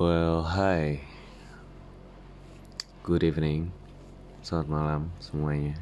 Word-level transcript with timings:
Well, 0.00 0.48
hi. 0.48 1.04
Good 3.04 3.20
evening. 3.20 3.68
Selamat 4.40 4.68
malam 4.72 5.02
semuanya 5.20 5.76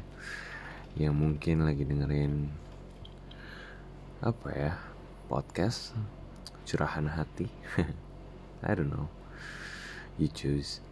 yang 0.98 1.14
mungkin 1.14 1.62
lagi 1.62 1.86
dengerin 1.86 2.50
apa 4.18 4.48
ya? 4.50 4.74
Podcast 5.30 5.94
curahan 6.66 7.06
hati. 7.06 7.46
I 8.66 8.74
don't 8.74 8.90
know. 8.90 9.06
You 10.18 10.26
choose. 10.34 10.82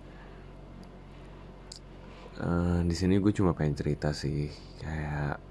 Uh, 2.39 2.87
di 2.87 2.95
sini 2.95 3.19
gue 3.19 3.35
cuma 3.35 3.59
pengen 3.59 3.75
cerita 3.75 4.15
sih 4.15 4.55
kayak 4.79 5.43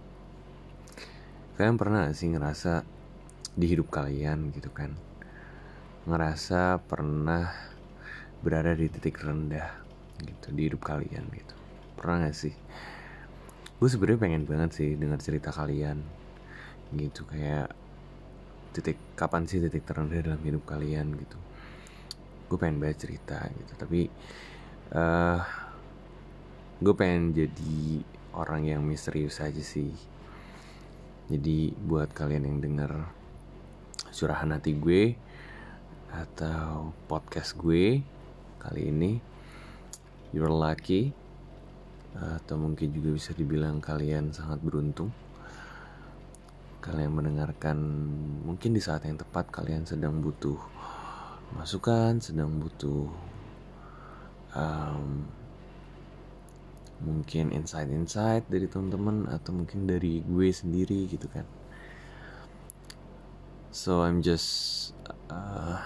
kalian 1.60 1.76
pernah 1.76 2.08
sih 2.16 2.32
ngerasa 2.32 2.88
di 3.52 3.68
hidup 3.68 3.92
kalian 3.92 4.56
gitu 4.56 4.72
kan 4.72 4.96
ngerasa 6.06 6.86
pernah 6.86 7.50
berada 8.46 8.78
di 8.78 8.86
titik 8.94 9.18
rendah 9.26 9.82
gitu 10.22 10.48
di 10.54 10.70
hidup 10.70 10.86
kalian 10.86 11.26
gitu. 11.34 11.56
Pernah 11.98 12.30
gak 12.30 12.38
sih? 12.38 12.54
Gue 13.82 13.90
sebenarnya 13.90 14.22
pengen 14.22 14.44
banget 14.46 14.72
sih 14.78 14.90
dengar 14.96 15.20
cerita 15.20 15.50
kalian 15.50 16.00
gitu 16.94 17.26
kayak 17.26 17.74
titik 18.72 19.02
kapan 19.18 19.50
sih 19.50 19.58
titik 19.58 19.84
terendah 19.84 20.22
dalam 20.22 20.42
hidup 20.46 20.64
kalian 20.70 21.18
gitu. 21.18 21.38
Gue 22.54 22.58
pengen 22.62 22.78
banget 22.78 23.10
cerita 23.10 23.42
gitu 23.50 23.74
tapi 23.74 24.08
uh, 24.94 25.42
gue 26.86 26.94
pengen 26.94 27.34
jadi 27.34 28.06
orang 28.38 28.70
yang 28.70 28.86
misterius 28.86 29.42
aja 29.42 29.64
sih. 29.66 29.90
Jadi 31.26 31.74
buat 31.74 32.14
kalian 32.14 32.46
yang 32.46 32.62
denger 32.62 32.92
curahan 34.14 34.54
hati 34.54 34.78
gue 34.78 35.25
atau 36.16 36.96
podcast 37.12 37.60
gue 37.60 38.00
kali 38.64 38.82
ini 38.88 39.20
you're 40.32 40.52
lucky 40.52 41.12
atau 42.16 42.56
mungkin 42.56 42.96
juga 42.96 43.12
bisa 43.12 43.32
dibilang 43.36 43.84
kalian 43.84 44.32
sangat 44.32 44.64
beruntung. 44.64 45.12
Kalian 46.80 47.12
mendengarkan 47.12 47.76
mungkin 48.48 48.72
di 48.72 48.80
saat 48.80 49.04
yang 49.04 49.20
tepat 49.20 49.52
kalian 49.52 49.84
sedang 49.84 50.24
butuh 50.24 50.56
masukan 51.56 52.18
sedang 52.20 52.58
butuh 52.58 53.06
um, 54.58 55.24
mungkin 57.04 57.52
insight-insight 57.52 58.48
dari 58.48 58.66
teman-teman 58.66 59.30
atau 59.30 59.52
mungkin 59.52 59.86
dari 59.86 60.24
gue 60.24 60.50
sendiri 60.50 61.06
gitu 61.12 61.28
kan. 61.30 61.46
So 63.76 64.08
I'm 64.08 64.24
just 64.24 64.96
uh, 65.28 65.84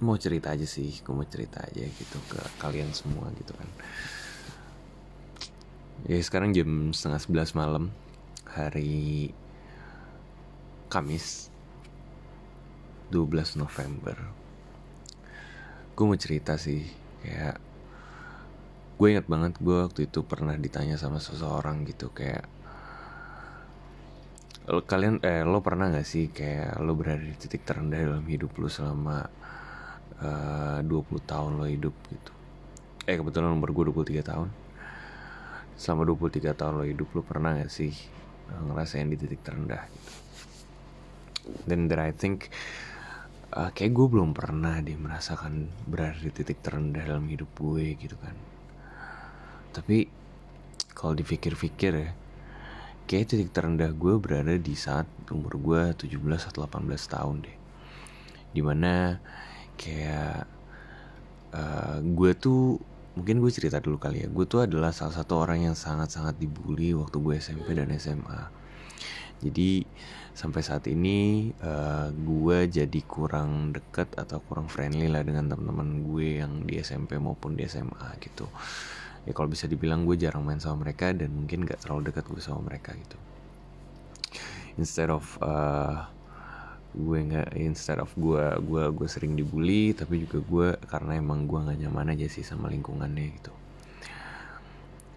mau 0.00 0.16
cerita 0.16 0.56
aja 0.56 0.64
sih 0.64 1.04
gue 1.04 1.12
mau 1.12 1.28
cerita 1.28 1.60
aja 1.60 1.84
gitu 1.84 2.18
ke 2.28 2.40
kalian 2.56 2.90
semua 2.96 3.28
gitu 3.36 3.52
kan. 3.52 3.68
Ya 6.08 6.16
sekarang 6.24 6.56
jam 6.56 6.96
setengah 6.96 7.20
sebelas 7.20 7.52
malam 7.52 7.92
hari 8.48 9.30
Kamis 10.88 11.52
12 13.12 13.60
November. 13.60 14.16
Gue 15.92 16.04
mau 16.08 16.16
cerita 16.16 16.56
sih 16.56 16.88
kayak 17.20 17.60
gue 18.96 19.08
inget 19.08 19.28
banget 19.28 19.56
gue 19.60 19.76
waktu 19.80 20.08
itu 20.08 20.24
pernah 20.24 20.56
ditanya 20.56 20.96
sama 20.96 21.20
seseorang 21.20 21.88
gitu 21.88 22.12
kayak 22.12 22.44
kalian 24.70 25.18
eh 25.24 25.42
lo 25.42 25.64
pernah 25.64 25.88
nggak 25.90 26.06
sih 26.06 26.28
kayak 26.30 26.78
lo 26.84 26.94
berada 26.94 27.24
di 27.24 27.34
titik 27.34 27.66
terendah 27.66 27.96
dalam 27.96 28.22
hidup 28.28 28.54
lo 28.60 28.68
selama 28.68 29.26
uh, 30.18 30.82
20 30.82 31.22
tahun 31.22 31.50
lo 31.60 31.66
hidup 31.70 31.94
gitu. 32.10 32.32
Eh 33.06 33.14
kebetulan 33.14 33.54
umur 33.54 33.70
gue 33.70 33.84
23 33.94 34.26
tahun. 34.26 34.48
Selama 35.78 36.02
23 36.04 36.52
tahun 36.52 36.74
lo 36.76 36.84
hidup 36.84 37.08
lo 37.14 37.22
pernah 37.22 37.56
gak 37.56 37.72
sih 37.72 37.94
uh, 38.50 38.62
ngerasain 38.70 39.06
di 39.06 39.16
titik 39.16 39.40
terendah 39.46 39.86
gitu? 39.86 40.12
Dan 41.66 41.88
that 41.88 42.02
I 42.02 42.12
think 42.12 42.52
uh, 43.54 43.70
kayak 43.74 43.92
gue 43.94 44.06
belum 44.06 44.36
pernah 44.36 44.78
deh 44.78 44.94
merasakan 44.94 45.66
berada 45.88 46.18
di 46.18 46.30
titik 46.30 46.62
terendah 46.62 47.02
dalam 47.06 47.26
hidup 47.26 47.50
gue 47.58 47.96
gitu 47.98 48.14
kan. 48.18 48.36
Tapi 49.70 50.06
kalau 50.94 51.14
dipikir-pikir 51.16 51.92
ya 51.94 52.10
kayak 53.10 53.26
titik 53.26 53.50
terendah 53.50 53.90
gue 53.90 54.22
berada 54.22 54.54
di 54.54 54.78
saat 54.78 55.10
umur 55.34 55.58
gue 55.58 55.82
17 56.06 56.14
atau 56.54 56.62
18 56.62 56.86
tahun 57.10 57.36
deh. 57.42 57.56
Di 58.54 58.62
mana 58.62 59.18
kayak 59.80 60.44
uh, 61.56 61.96
gue 62.04 62.30
tuh 62.36 62.76
mungkin 63.16 63.40
gue 63.40 63.48
cerita 63.48 63.80
dulu 63.80 63.96
kali 63.96 64.24
ya. 64.24 64.28
Gue 64.28 64.44
tuh 64.44 64.68
adalah 64.68 64.92
salah 64.92 65.16
satu 65.16 65.40
orang 65.40 65.72
yang 65.72 65.76
sangat-sangat 65.76 66.36
dibully 66.36 66.92
waktu 66.92 67.16
gue 67.16 67.34
SMP 67.40 67.72
dan 67.72 67.88
SMA 67.96 68.60
jadi 69.40 69.88
sampai 70.36 70.60
saat 70.60 70.84
ini 70.86 71.48
uh, 71.64 72.12
gue 72.12 72.58
jadi 72.68 73.00
kurang 73.08 73.72
deket 73.72 74.12
atau 74.20 74.44
kurang 74.44 74.68
friendly 74.68 75.08
lah 75.08 75.24
dengan 75.24 75.48
teman-teman 75.48 76.04
gue 76.12 76.44
yang 76.44 76.52
di 76.68 76.76
SMP 76.80 77.16
maupun 77.16 77.56
di 77.56 77.64
SMA 77.64 78.20
gitu. 78.20 78.46
Ya 79.24 79.32
kalau 79.32 79.48
bisa 79.48 79.64
dibilang 79.64 80.04
gue 80.04 80.16
jarang 80.20 80.44
main 80.44 80.60
sama 80.60 80.84
mereka 80.84 81.12
dan 81.12 81.32
mungkin 81.32 81.64
gak 81.64 81.84
terlalu 81.84 82.12
dekat 82.12 82.28
gue 82.28 82.40
sama 82.40 82.68
mereka 82.68 82.92
gitu. 82.92 83.16
Instead 84.76 85.08
of 85.08 85.24
uh, 85.40 86.08
gue 86.90 87.18
nggak 87.22 87.54
instead 87.60 88.02
of 88.02 88.10
gue 88.18 88.42
gue 88.66 88.82
gue 88.90 89.08
sering 89.08 89.38
dibully 89.38 89.94
tapi 89.94 90.26
juga 90.26 90.38
gue 90.42 90.68
karena 90.90 91.18
emang 91.22 91.46
gue 91.46 91.58
nggak 91.58 91.78
nyaman 91.86 92.12
aja 92.18 92.26
sih 92.26 92.42
sama 92.42 92.66
lingkungannya 92.66 93.26
gitu 93.38 93.52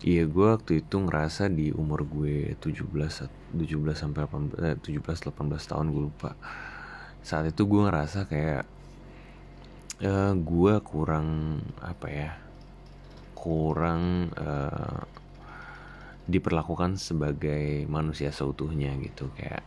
Iya 0.03 0.27
gue 0.27 0.47
waktu 0.51 0.83
itu 0.83 0.99
ngerasa 0.99 1.47
di 1.47 1.71
umur 1.71 2.03
gue 2.03 2.59
17 2.59 2.91
17 2.91 3.55
sampai 3.95 4.27
18 4.27 4.75
eh, 4.75 4.75
17 4.75 4.99
18 4.99 5.31
tahun 5.47 5.87
gue 5.95 6.03
lupa. 6.11 6.35
Saat 7.23 7.55
itu 7.55 7.63
gue 7.63 7.87
ngerasa 7.87 8.27
kayak 8.27 8.67
uh, 10.03 10.35
gue 10.35 10.73
kurang 10.83 11.27
apa 11.79 12.07
ya? 12.11 12.31
Kurang 13.31 14.27
uh, 14.35 15.07
diperlakukan 16.27 16.99
sebagai 16.99 17.87
manusia 17.87 18.35
seutuhnya 18.35 18.99
gitu 18.99 19.31
kayak 19.39 19.63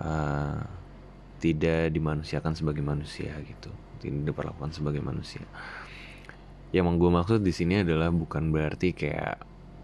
uh, 0.00 0.60
tidak 1.40 1.92
dimanusiakan 1.92 2.56
sebagai 2.56 2.82
manusia 2.82 3.32
gitu. 3.44 3.70
Tidak 4.00 4.32
diperlakukan 4.32 4.72
sebagai 4.72 5.00
manusia. 5.04 5.44
Yang 6.74 6.98
gue 6.98 7.10
maksud 7.12 7.40
di 7.40 7.52
sini 7.54 7.80
adalah 7.80 8.12
bukan 8.12 8.50
berarti 8.52 8.92
kayak 8.92 9.36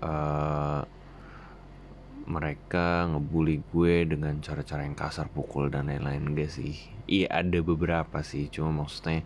uh, 0.03 0.83
mereka 2.23 3.11
ngebully 3.11 3.61
gue 3.75 4.07
dengan 4.07 4.39
cara-cara 4.39 4.87
yang 4.87 4.97
kasar 4.97 5.29
pukul 5.29 5.69
dan 5.69 5.91
lain-lain. 5.91 6.33
Enggak 6.33 6.53
sih. 6.53 6.77
Iya 7.09 7.43
ada 7.43 7.59
beberapa 7.61 8.21
sih. 8.25 8.49
Cuma 8.53 8.71
maksudnya 8.73 9.25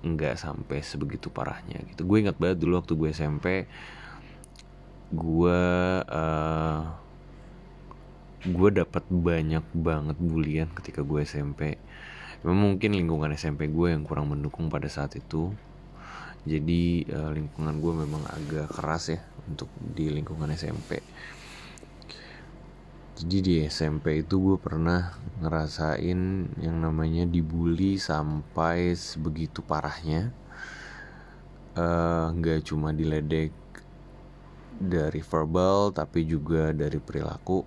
nggak 0.00 0.36
sampai 0.40 0.80
sebegitu 0.80 1.28
parahnya 1.28 1.82
gitu. 1.92 2.08
Gue 2.08 2.24
ingat 2.24 2.40
banget 2.40 2.64
dulu 2.64 2.80
waktu 2.80 2.92
gue 2.96 3.10
SMP 3.12 3.46
gue 5.10 5.62
uh, 6.06 6.80
gue 8.46 8.70
dapat 8.72 9.04
banyak 9.08 9.64
banget 9.76 10.16
bulian 10.16 10.68
ketika 10.72 11.04
gue 11.04 11.24
SMP 11.28 11.76
memang 12.40 12.72
mungkin 12.76 12.96
lingkungan 12.96 13.36
SMP 13.36 13.68
gue 13.68 13.92
yang 13.92 14.02
kurang 14.04 14.32
mendukung 14.32 14.72
pada 14.72 14.88
saat 14.88 15.12
itu. 15.16 15.52
Jadi 16.48 17.04
uh, 17.12 17.36
lingkungan 17.36 17.84
gue 17.84 17.92
memang 18.00 18.24
agak 18.24 18.72
keras 18.72 19.12
ya 19.12 19.20
untuk 19.44 19.68
di 19.76 20.08
lingkungan 20.08 20.48
SMP 20.56 21.04
jadi 23.20 23.36
di 23.44 23.54
SMP 23.68 24.24
itu 24.24 24.40
gue 24.40 24.56
pernah 24.56 25.12
ngerasain 25.44 26.20
yang 26.56 26.76
namanya 26.80 27.28
dibully 27.28 28.00
sampai 28.00 28.96
sebegitu 28.96 29.60
parahnya. 29.60 30.32
Eh, 31.76 32.26
nggak 32.32 32.58
uh, 32.60 32.64
cuma 32.64 32.96
diledek 32.96 33.52
dari 34.80 35.20
verbal 35.20 35.92
tapi 35.92 36.24
juga 36.24 36.72
dari 36.72 36.96
perilaku 36.96 37.60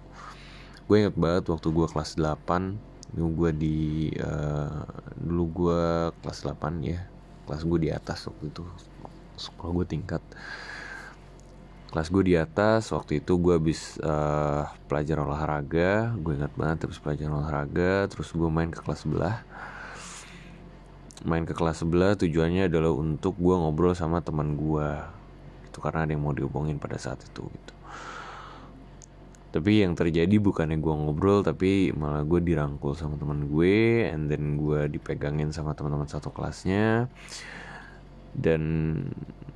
gue 0.88 0.96
inget 1.00 1.16
banget 1.16 1.48
waktu 1.48 1.68
gue 1.72 1.88
kelas 1.88 2.20
8 2.20 3.14
dulu 3.14 3.30
gue 3.46 3.52
di 3.54 3.80
uh, 4.20 4.84
dulu 5.16 5.44
gue 5.64 5.82
kelas 6.22 6.40
8 6.50 6.82
ya 6.84 7.06
kelas 7.46 7.62
gue 7.68 7.80
di 7.80 7.90
atas 7.92 8.26
waktu 8.28 8.50
itu 8.50 8.64
sekolah 9.38 9.72
gue 9.82 9.86
tingkat. 9.88 10.24
Kelas 11.94 12.10
gue 12.10 12.24
di 12.26 12.34
atas 12.34 12.90
waktu 12.90 13.22
itu 13.22 13.38
gue 13.38 13.54
habis 13.54 14.02
uh, 14.02 14.66
pelajaran 14.90 15.30
olahraga 15.30 16.18
gue 16.18 16.34
ingat 16.34 16.54
banget 16.58 16.90
terus 16.90 16.98
pelajaran 16.98 17.38
olahraga 17.38 18.10
terus 18.10 18.34
gue 18.34 18.50
main 18.50 18.74
ke 18.74 18.82
kelas 18.82 19.06
sebelah. 19.06 19.46
Main 21.24 21.46
ke 21.46 21.54
kelas 21.54 21.86
sebelah 21.86 22.18
tujuannya 22.18 22.68
adalah 22.68 22.92
untuk 22.98 23.38
gue 23.38 23.56
ngobrol 23.56 23.94
sama 23.94 24.26
teman 24.26 24.58
gue 24.58 24.90
itu 25.70 25.78
karena 25.82 26.06
ada 26.06 26.12
yang 26.14 26.22
mau 26.26 26.34
dihubungin 26.34 26.78
pada 26.82 26.98
saat 27.02 27.22
itu 27.26 27.46
gitu 27.46 27.74
tapi 29.54 29.86
yang 29.86 29.94
terjadi 29.94 30.42
bukannya 30.42 30.82
gue 30.82 30.94
ngobrol 30.98 31.46
tapi 31.46 31.94
malah 31.94 32.26
gue 32.26 32.42
dirangkul 32.42 32.98
sama 32.98 33.22
teman 33.22 33.46
gue 33.46 34.10
and 34.10 34.26
then 34.26 34.58
gue 34.58 34.90
dipegangin 34.90 35.54
sama 35.54 35.78
teman-teman 35.78 36.10
satu 36.10 36.34
kelasnya. 36.34 37.06
Dan 38.34 38.62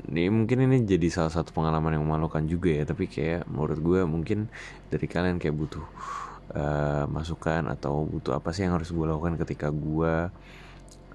ini 0.07 0.29
mungkin 0.29 0.69
ini 0.69 0.85
jadi 0.85 1.09
salah 1.09 1.33
satu 1.33 1.49
pengalaman 1.49 1.97
yang 1.97 2.05
memalukan 2.05 2.45
juga 2.45 2.71
ya 2.71 2.85
tapi 2.85 3.09
kayak 3.09 3.49
menurut 3.49 3.79
gue 3.81 3.99
mungkin 4.05 4.47
dari 4.88 5.09
kalian 5.09 5.41
kayak 5.41 5.57
butuh 5.57 5.83
uh, 6.55 7.09
masukan 7.11 7.67
atau 7.67 8.07
butuh 8.07 8.39
apa 8.39 8.55
sih 8.55 8.63
yang 8.63 8.79
harus 8.79 8.94
gue 8.94 9.03
lakukan 9.03 9.35
ketika 9.35 9.67
gue 9.67 10.31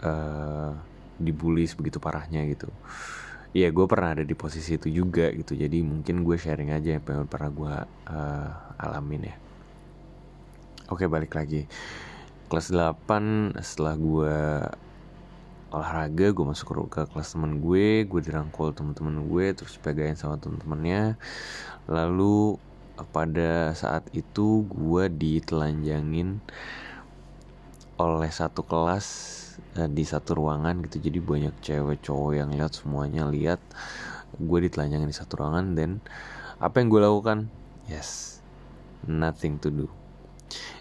uh, 0.04 0.70
dibully 1.16 1.64
begitu 1.72 1.96
parahnya 2.02 2.44
gitu 2.50 2.68
Iya 3.52 3.68
gue 3.68 3.84
pernah 3.84 4.16
ada 4.16 4.24
di 4.24 4.32
posisi 4.32 4.80
itu 4.80 4.88
juga 4.88 5.28
gitu. 5.36 5.52
Jadi 5.52 5.84
mungkin 5.84 6.24
gue 6.24 6.36
sharing 6.40 6.72
aja 6.72 6.96
yang 6.96 7.04
pernah 7.04 7.50
gue 7.52 7.74
uh, 8.08 8.48
alamin 8.80 9.28
ya. 9.28 9.36
Oke 10.88 11.04
balik 11.04 11.36
lagi. 11.36 11.68
Kelas 12.48 12.72
8 12.72 13.60
setelah 13.60 13.94
gue 13.96 14.36
olahraga 15.72 16.32
gue 16.36 16.44
masuk 16.44 16.92
ke, 16.92 17.00
kelas 17.08 17.32
temen 17.32 17.60
gue 17.64 18.04
gue 18.04 18.20
dirangkul 18.20 18.76
temen-temen 18.76 19.24
gue 19.24 19.46
terus 19.56 19.76
pegain 19.76 20.16
sama 20.16 20.40
temen-temennya. 20.40 21.20
Lalu 21.92 22.56
pada 23.12 23.76
saat 23.76 24.08
itu 24.16 24.64
gue 24.68 25.12
ditelanjangin 25.12 26.40
oleh 28.00 28.32
satu 28.32 28.64
kelas 28.64 29.06
uh, 29.78 29.88
di 29.90 30.04
satu 30.04 30.38
ruangan 30.38 30.80
gitu. 30.86 30.98
Jadi 30.98 31.18
banyak 31.22 31.54
cewek 31.60 32.04
cowok 32.04 32.32
yang 32.38 32.48
lihat 32.52 32.72
semuanya 32.76 33.28
lihat. 33.28 33.60
Gue 34.36 34.64
ditelanjangin 34.64 35.08
di 35.08 35.16
satu 35.16 35.44
ruangan 35.44 35.76
dan 35.76 36.00
apa 36.62 36.80
yang 36.80 36.88
gue 36.88 37.00
lakukan? 37.04 37.38
Yes 37.86 38.32
nothing 39.06 39.58
to 39.58 39.70
do. 39.70 39.86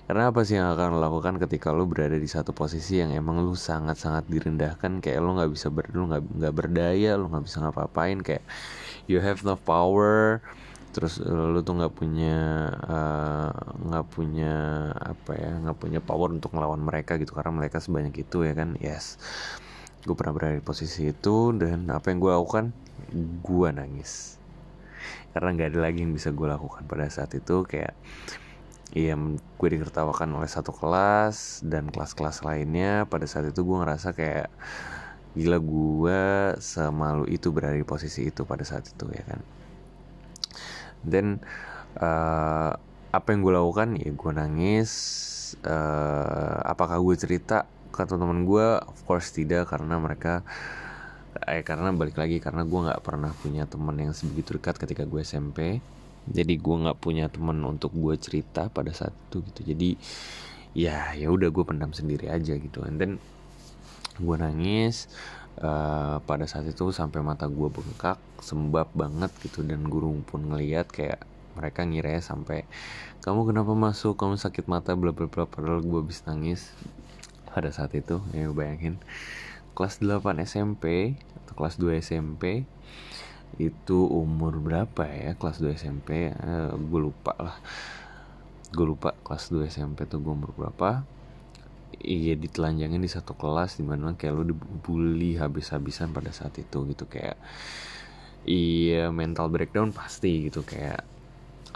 Karena 0.05 0.27
apa 0.27 0.43
sih 0.43 0.59
yang 0.59 0.67
akan 0.75 0.99
lo 0.99 0.99
lakukan 0.99 1.39
ketika 1.39 1.71
lo 1.71 1.87
berada 1.87 2.19
di 2.19 2.27
satu 2.27 2.51
posisi 2.51 2.99
yang 2.99 3.15
emang 3.15 3.39
lo 3.39 3.55
sangat-sangat 3.55 4.27
direndahkan? 4.27 4.99
Kayak 4.99 5.23
lo 5.23 5.39
nggak 5.39 5.51
bisa 5.55 5.71
ber 5.71 5.87
lo 5.95 6.11
nggak 6.11 6.51
berdaya 6.51 7.15
lo 7.15 7.31
nggak 7.31 7.43
bisa 7.47 7.63
ngapa-ngapain. 7.63 8.19
Kayak 8.19 8.43
you 9.07 9.23
have 9.23 9.39
no 9.47 9.55
power 9.55 10.43
terus 10.91 11.23
eh, 11.23 11.47
lu 11.51 11.59
tuh 11.63 11.75
nggak 11.79 11.93
punya 11.95 12.37
eh, 12.71 13.51
nggak 13.87 14.05
uh, 14.05 14.09
punya 14.11 14.53
apa 14.95 15.31
ya 15.35 15.51
nggak 15.63 15.77
punya 15.79 15.99
power 16.03 16.29
untuk 16.35 16.51
melawan 16.55 16.83
mereka 16.83 17.15
gitu 17.17 17.31
karena 17.31 17.51
mereka 17.55 17.79
sebanyak 17.79 18.15
itu 18.23 18.43
ya 18.43 18.53
kan? 18.53 18.75
Yes. 18.79 19.17
Gue 20.03 20.15
pernah 20.17 20.33
berada 20.35 20.55
di 20.57 20.65
posisi 20.65 21.09
itu 21.09 21.55
dan 21.55 21.87
apa 21.89 22.11
yang 22.11 22.19
gue 22.19 22.31
lakukan? 22.33 22.75
Gue 23.43 23.69
nangis. 23.73 24.37
Karena 25.33 25.49
nggak 25.55 25.69
ada 25.75 25.79
lagi 25.87 26.03
yang 26.03 26.13
bisa 26.13 26.29
gue 26.35 26.47
lakukan 26.47 26.83
pada 26.85 27.07
saat 27.09 27.31
itu 27.35 27.63
kayak 27.65 27.95
Iya, 28.91 29.15
gue 29.55 29.69
ditertawakan 29.71 30.35
oleh 30.35 30.51
satu 30.51 30.75
kelas 30.75 31.63
dan 31.63 31.87
kelas-kelas 31.87 32.43
lainnya. 32.43 33.07
Pada 33.07 33.23
saat 33.23 33.47
itu 33.47 33.63
gue 33.63 33.77
ngerasa 33.79 34.11
kayak 34.11 34.51
gila 35.31 35.57
gue 35.63 36.23
semalu 36.59 37.23
itu 37.31 37.55
berada 37.55 37.79
di 37.79 37.87
posisi 37.87 38.27
itu 38.27 38.43
pada 38.43 38.67
saat 38.67 38.83
itu 38.91 39.07
ya 39.15 39.23
kan 39.23 39.39
dan 41.05 41.41
uh, 41.99 42.73
apa 43.11 43.27
yang 43.33 43.41
gue 43.43 43.53
lakukan? 43.53 43.99
Ya 43.99 44.11
gue 44.11 44.31
nangis. 44.31 44.91
Uh, 45.67 46.63
apakah 46.63 47.03
gue 47.03 47.15
cerita 47.19 47.67
ke 47.91 48.07
teman-teman 48.07 48.47
gue 48.47 48.67
of 48.87 48.99
course 49.03 49.35
tidak 49.35 49.67
karena 49.67 49.99
mereka 49.99 50.47
eh 51.43 51.59
karena 51.59 51.91
balik 51.91 52.15
lagi 52.15 52.39
karena 52.39 52.63
gue 52.63 52.79
nggak 52.87 53.03
pernah 53.03 53.35
punya 53.35 53.67
teman 53.67 53.99
yang 53.99 54.15
sebegitu 54.15 54.55
dekat 54.55 54.79
ketika 54.79 55.03
gue 55.03 55.19
SMP 55.27 55.83
jadi 56.29 56.53
gue 56.53 56.75
nggak 56.85 56.99
punya 57.01 57.25
teman 57.27 57.57
untuk 57.65 57.89
gue 57.97 58.13
cerita 58.21 58.69
pada 58.69 58.93
saat 58.93 59.15
itu 59.29 59.41
gitu. 59.41 59.73
Jadi 59.73 59.89
ya 60.77 61.11
ya 61.17 61.27
udah 61.33 61.49
gue 61.49 61.63
pendam 61.65 61.91
sendiri 61.91 62.29
aja 62.29 62.53
gitu. 62.53 62.85
And 62.85 63.01
then 63.01 63.13
gue 64.21 64.37
nangis 64.37 65.09
uh, 65.59 66.23
pada 66.23 66.45
saat 66.47 66.63
itu 66.69 66.95
sampai 66.95 67.19
mata 67.19 67.51
gue 67.51 67.67
bengkak 67.67 68.21
sembab 68.39 68.87
banget 68.95 69.31
gitu 69.43 69.65
dan 69.67 69.83
guru 69.83 70.15
pun 70.23 70.47
ngeliat 70.47 70.87
kayak 70.87 71.19
mereka 71.51 71.83
ngira 71.83 72.23
sampai 72.23 72.63
kamu 73.21 73.53
kenapa 73.53 73.77
masuk? 73.77 74.17
Kamu 74.17 74.39
sakit 74.39 74.65
mata? 74.65 74.97
Bla 74.97 75.13
bla 75.13 75.29
bla 75.29 75.45
padahal 75.45 75.85
gue 75.85 75.99
habis 76.01 76.25
nangis 76.25 76.73
pada 77.51 77.69
saat 77.69 77.93
itu 77.93 78.17
ya 78.33 78.49
bayangin. 78.49 78.97
Kelas 79.77 80.01
8 80.01 80.41
SMP 80.41 81.15
atau 81.43 81.53
kelas 81.53 81.77
2 81.77 82.01
SMP 82.01 82.65
itu 83.59 83.99
umur 84.09 84.57
berapa 84.63 85.05
ya 85.05 85.35
kelas 85.35 85.59
2 85.59 85.75
SMP 85.77 86.33
eh, 86.33 86.71
gue 86.73 86.99
lupa 87.03 87.37
lah. 87.37 87.61
Gue 88.73 88.89
lupa 88.89 89.13
kelas 89.21 89.53
2 89.53 89.69
SMP 89.69 90.09
tuh 90.09 90.17
gue 90.17 90.33
umur 90.33 90.55
berapa 90.57 91.05
iya 91.99 92.33
ditelanjangin 92.39 93.03
di 93.03 93.11
satu 93.11 93.35
kelas 93.35 93.75
di 93.75 93.83
mana 93.83 94.15
kayak 94.15 94.33
lo 94.33 94.43
dibully 94.47 95.35
habis-habisan 95.35 96.15
pada 96.15 96.31
saat 96.31 96.55
itu 96.61 96.87
gitu. 96.87 97.05
Kayak 97.09 97.35
iya 98.47 99.11
mental 99.11 99.51
breakdown 99.51 99.91
pasti 99.91 100.47
gitu. 100.47 100.63
Kayak 100.63 101.03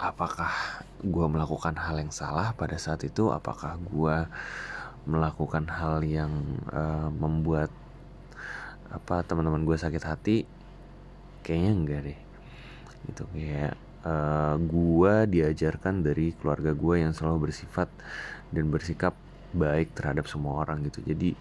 apakah 0.00 0.52
gue 1.00 1.26
melakukan 1.28 1.76
hal 1.76 2.00
yang 2.00 2.12
salah 2.12 2.56
pada 2.56 2.80
saat 2.80 3.04
itu? 3.04 3.28
Apakah 3.32 3.76
gue 3.80 4.16
melakukan 5.06 5.70
hal 5.70 6.02
yang 6.02 6.32
uh, 6.72 7.08
membuat 7.12 7.70
apa 8.90 9.20
teman-teman 9.26 9.64
gue 9.66 9.76
sakit 9.76 10.02
hati? 10.04 10.36
Kayaknya 11.44 11.72
enggak 11.72 12.00
deh. 12.12 12.18
Gitu 13.06 13.22
kayak 13.30 13.74
uh, 14.06 14.54
gue 14.58 15.14
diajarkan 15.30 16.06
dari 16.06 16.34
keluarga 16.38 16.72
gue 16.72 16.94
yang 17.02 17.12
selalu 17.14 17.50
bersifat 17.50 17.90
dan 18.54 18.70
bersikap 18.70 19.14
baik 19.56 19.96
terhadap 19.96 20.28
semua 20.28 20.62
orang 20.62 20.84
gitu. 20.86 21.02
Jadi 21.02 21.34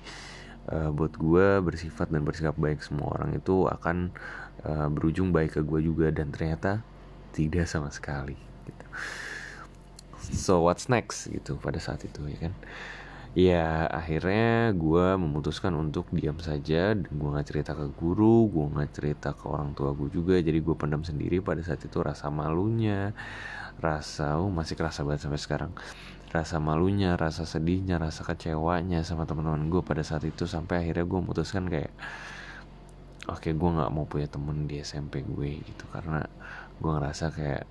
uh, 0.72 0.90
buat 0.90 1.14
gue 1.14 1.48
bersifat 1.62 2.10
dan 2.10 2.26
bersikap 2.26 2.56
baik 2.58 2.82
semua 2.82 3.14
orang 3.14 3.38
itu 3.38 3.68
akan 3.70 4.16
uh, 4.66 4.88
berujung 4.90 5.30
baik 5.30 5.60
ke 5.60 5.62
gue 5.62 5.80
juga 5.86 6.10
dan 6.10 6.32
ternyata 6.32 6.82
tidak 7.36 7.68
sama 7.68 7.92
sekali 7.92 8.40
gitu. 8.66 8.86
So 10.34 10.66
what's 10.66 10.90
next 10.90 11.30
gitu 11.30 11.60
pada 11.60 11.78
saat 11.78 12.02
itu 12.08 12.26
ya 12.26 12.50
kan? 12.50 12.54
Ya 13.36 13.92
akhirnya 13.92 14.72
gue 14.72 15.20
memutuskan 15.20 15.76
untuk 15.76 16.08
diam 16.16 16.40
saja 16.40 16.96
gue 16.96 17.30
nggak 17.36 17.48
cerita 17.52 17.76
ke 17.76 17.92
guru 17.92 18.48
gue 18.48 18.66
nggak 18.80 18.92
cerita 18.96 19.36
ke 19.36 19.44
orang 19.52 19.76
tua 19.76 19.92
gue 19.92 20.08
juga. 20.08 20.40
Jadi 20.40 20.64
gue 20.64 20.76
pendam 20.80 21.04
sendiri 21.04 21.44
pada 21.44 21.60
saat 21.60 21.84
itu 21.84 22.00
rasa 22.00 22.32
malunya 22.32 23.12
rasa 23.76 24.40
oh 24.40 24.48
masih 24.48 24.80
kerasa 24.80 25.04
banget 25.04 25.28
sampai 25.28 25.36
sekarang 25.36 25.72
rasa 26.36 26.60
malunya 26.60 27.16
rasa 27.16 27.48
sedihnya 27.48 27.96
rasa 27.96 28.28
kecewanya 28.28 29.08
sama 29.08 29.24
teman-teman 29.24 29.72
gue 29.72 29.80
pada 29.80 30.04
saat 30.04 30.28
itu 30.28 30.44
sampai 30.44 30.84
akhirnya 30.84 31.08
gue 31.08 31.20
memutuskan 31.24 31.72
kayak 31.72 31.96
oke 33.32 33.40
okay, 33.42 33.56
gue 33.56 33.70
nggak 33.72 33.92
mau 33.96 34.06
punya 34.06 34.28
temen 34.28 34.68
di 34.68 34.84
SMP 34.84 35.24
gue 35.24 35.64
gitu. 35.64 35.88
Karena 35.90 36.22
gue 36.78 36.92
ngerasa 36.92 37.32
kayak 37.32 37.64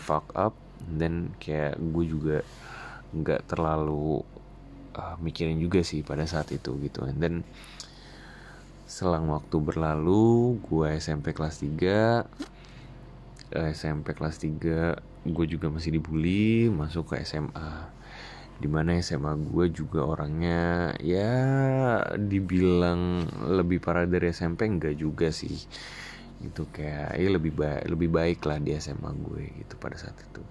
fuck 0.00 0.32
up 0.36 0.56
dan 0.80 1.36
kayak 1.36 1.76
gue 1.76 2.04
juga 2.08 2.38
nggak 3.12 3.44
terlalu 3.48 4.24
uh, 4.96 5.16
mikirin 5.20 5.60
juga 5.60 5.84
sih 5.84 6.00
pada 6.00 6.24
saat 6.24 6.48
itu 6.50 6.74
gitu. 6.80 7.04
Dan 7.12 7.44
selang 8.90 9.30
waktu 9.30 9.56
berlalu 9.62 10.58
gue 10.66 10.98
SMP 10.98 11.30
kelas 11.30 11.62
3 11.62 12.26
SMP 13.74 14.14
kelas 14.14 14.42
3 14.42 15.09
gue 15.20 15.46
juga 15.46 15.68
masih 15.68 16.00
dibully 16.00 16.72
masuk 16.72 17.12
ke 17.12 17.20
SMA 17.28 18.00
di 18.60 18.68
mana 18.68 19.00
SMA 19.00 19.40
gue 19.40 19.72
juga 19.72 20.04
orangnya 20.04 20.92
ya 21.00 21.32
dibilang 22.20 23.24
lebih 23.48 23.80
parah 23.80 24.04
dari 24.04 24.28
SMP 24.36 24.68
enggak 24.68 25.00
juga 25.00 25.32
sih. 25.32 25.56
Itu 26.44 26.68
kayak 26.68 27.16
ya 27.16 27.28
lebih 27.32 27.56
baik 27.56 27.88
lebih 27.88 28.08
baik 28.12 28.40
lah 28.44 28.60
di 28.60 28.76
SMA 28.76 29.10
gue 29.16 29.64
gitu 29.64 29.74
pada 29.80 29.96
saat 29.96 30.12
itu. 30.20 30.44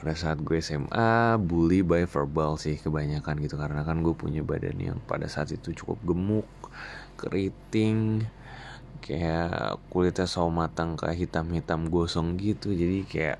Pada 0.00 0.16
saat 0.16 0.40
gue 0.40 0.56
SMA 0.64 1.36
bully 1.36 1.84
by 1.84 2.08
verbal 2.08 2.56
sih 2.56 2.80
kebanyakan 2.80 3.36
gitu. 3.44 3.60
Karena 3.60 3.84
kan 3.84 4.00
gue 4.00 4.16
punya 4.16 4.40
badan 4.40 4.80
yang 4.80 4.98
pada 5.04 5.28
saat 5.28 5.52
itu 5.52 5.76
cukup 5.76 6.00
gemuk 6.00 6.48
keriting 7.20 8.24
kayak 9.00 9.80
kulitnya 9.88 10.28
sawo 10.28 10.52
matang 10.52 10.94
kayak 10.94 11.16
hitam-hitam 11.16 11.88
gosong 11.88 12.36
gitu. 12.36 12.70
Jadi 12.70 13.04
kayak 13.08 13.38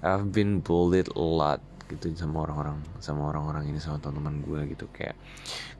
I've 0.00 0.30
been 0.30 0.62
bullied 0.62 1.10
a 1.12 1.20
lot 1.20 1.60
gitu 1.88 2.12
sama 2.12 2.44
orang-orang 2.44 2.78
sama 3.00 3.32
orang-orang 3.32 3.72
ini 3.72 3.80
sama 3.82 3.98
teman-teman 3.98 4.44
gue 4.44 4.60
gitu. 4.76 4.86
Kayak 4.94 5.18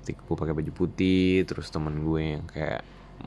ketika 0.02 0.20
gue 0.26 0.36
pakai 0.36 0.54
baju 0.56 0.72
putih 0.74 1.46
terus 1.46 1.70
teman 1.70 2.02
gue 2.02 2.22
yang 2.36 2.44
kayak 2.50 2.82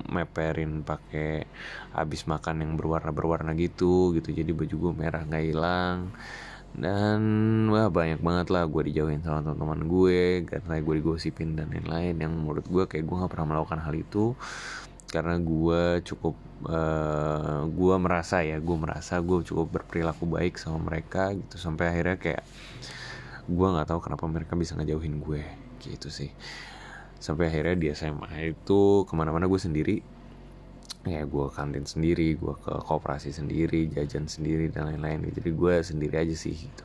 meperin 0.07 0.87
pakai 0.87 1.43
habis 1.91 2.23
makan 2.23 2.63
yang 2.63 2.71
berwarna-berwarna 2.75 3.55
gitu 3.55 4.15
gitu. 4.17 4.31
Jadi 4.35 4.51
baju 4.51 4.75
gue 4.75 4.91
merah 4.95 5.23
nggak 5.23 5.45
hilang. 5.47 6.11
Dan 6.71 7.21
wah 7.67 7.91
banyak 7.91 8.23
banget 8.23 8.47
lah 8.47 8.63
gue 8.63 8.81
dijauhin 8.87 9.19
sama 9.19 9.43
teman-teman 9.43 9.91
gue 9.91 10.47
karena 10.47 10.79
gue 10.79 10.93
digosipin 11.03 11.59
dan 11.59 11.67
lain-lain. 11.67 12.15
Yang 12.17 12.33
menurut 12.33 12.65
gue 12.67 12.83
kayak 12.87 13.03
gue 13.03 13.15
nggak 13.15 13.31
pernah 13.31 13.47
melakukan 13.55 13.79
hal 13.83 13.93
itu 13.95 14.35
karena 15.11 15.35
gue 15.35 15.99
cukup 16.07 16.39
uh, 16.71 17.67
gue 17.67 17.95
merasa 17.99 18.39
ya 18.47 18.57
gue 18.63 18.77
merasa 18.79 19.19
gue 19.19 19.43
cukup 19.43 19.67
berperilaku 19.67 20.23
baik 20.23 20.55
sama 20.55 20.79
mereka 20.79 21.35
gitu 21.35 21.59
sampai 21.59 21.91
akhirnya 21.91 22.15
kayak 22.15 22.43
gue 23.51 23.67
nggak 23.67 23.91
tahu 23.91 23.99
kenapa 23.99 24.25
mereka 24.31 24.55
bisa 24.55 24.79
ngejauhin 24.79 25.19
gue 25.19 25.43
gitu 25.83 26.07
sih. 26.07 26.31
Sampai 27.21 27.51
akhirnya 27.51 27.75
di 27.77 27.87
SMA 27.93 28.55
itu 28.55 29.05
ke 29.05 29.13
mana-mana 29.13 29.45
gue 29.45 29.59
sendiri. 29.61 29.97
Ya 31.05 31.25
gue 31.25 31.45
kantin 31.49 31.83
sendiri 31.89 32.37
gue 32.37 32.53
ke 32.61 32.73
koperasi 32.85 33.33
sendiri 33.33 33.89
jajan 33.89 34.29
sendiri 34.29 34.69
dan 34.69 34.89
lain-lain. 34.89 35.33
Jadi 35.33 35.49
gue 35.49 35.73
sendiri 35.81 36.15
aja 36.21 36.35
sih 36.37 36.53
gitu 36.53 36.83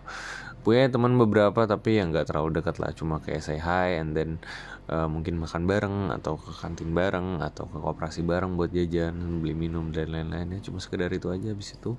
punya 0.67 0.91
teman 0.91 1.15
beberapa 1.15 1.63
tapi 1.71 2.03
yang 2.03 2.11
nggak 2.11 2.27
terlalu 2.27 2.59
dekat 2.59 2.83
lah. 2.83 2.91
Cuma 2.91 3.23
kayak 3.23 3.39
say 3.39 3.63
hi 3.63 4.03
and 4.03 4.19
then 4.19 4.43
uh, 4.91 5.07
mungkin 5.07 5.39
makan 5.39 5.63
bareng 5.71 6.11
atau 6.11 6.35
ke 6.35 6.51
kantin 6.59 6.91
bareng 6.91 7.39
atau 7.39 7.71
ke 7.71 7.79
koperasi 7.79 8.27
bareng 8.27 8.59
buat 8.59 8.75
jajan 8.75 9.15
beli 9.39 9.55
minum 9.55 9.95
dan 9.95 10.11
lain-lain. 10.11 10.59
Ya 10.59 10.61
cuma 10.67 10.83
sekedar 10.83 11.07
itu 11.15 11.31
aja. 11.31 11.55
Habis 11.55 11.79
itu 11.79 11.95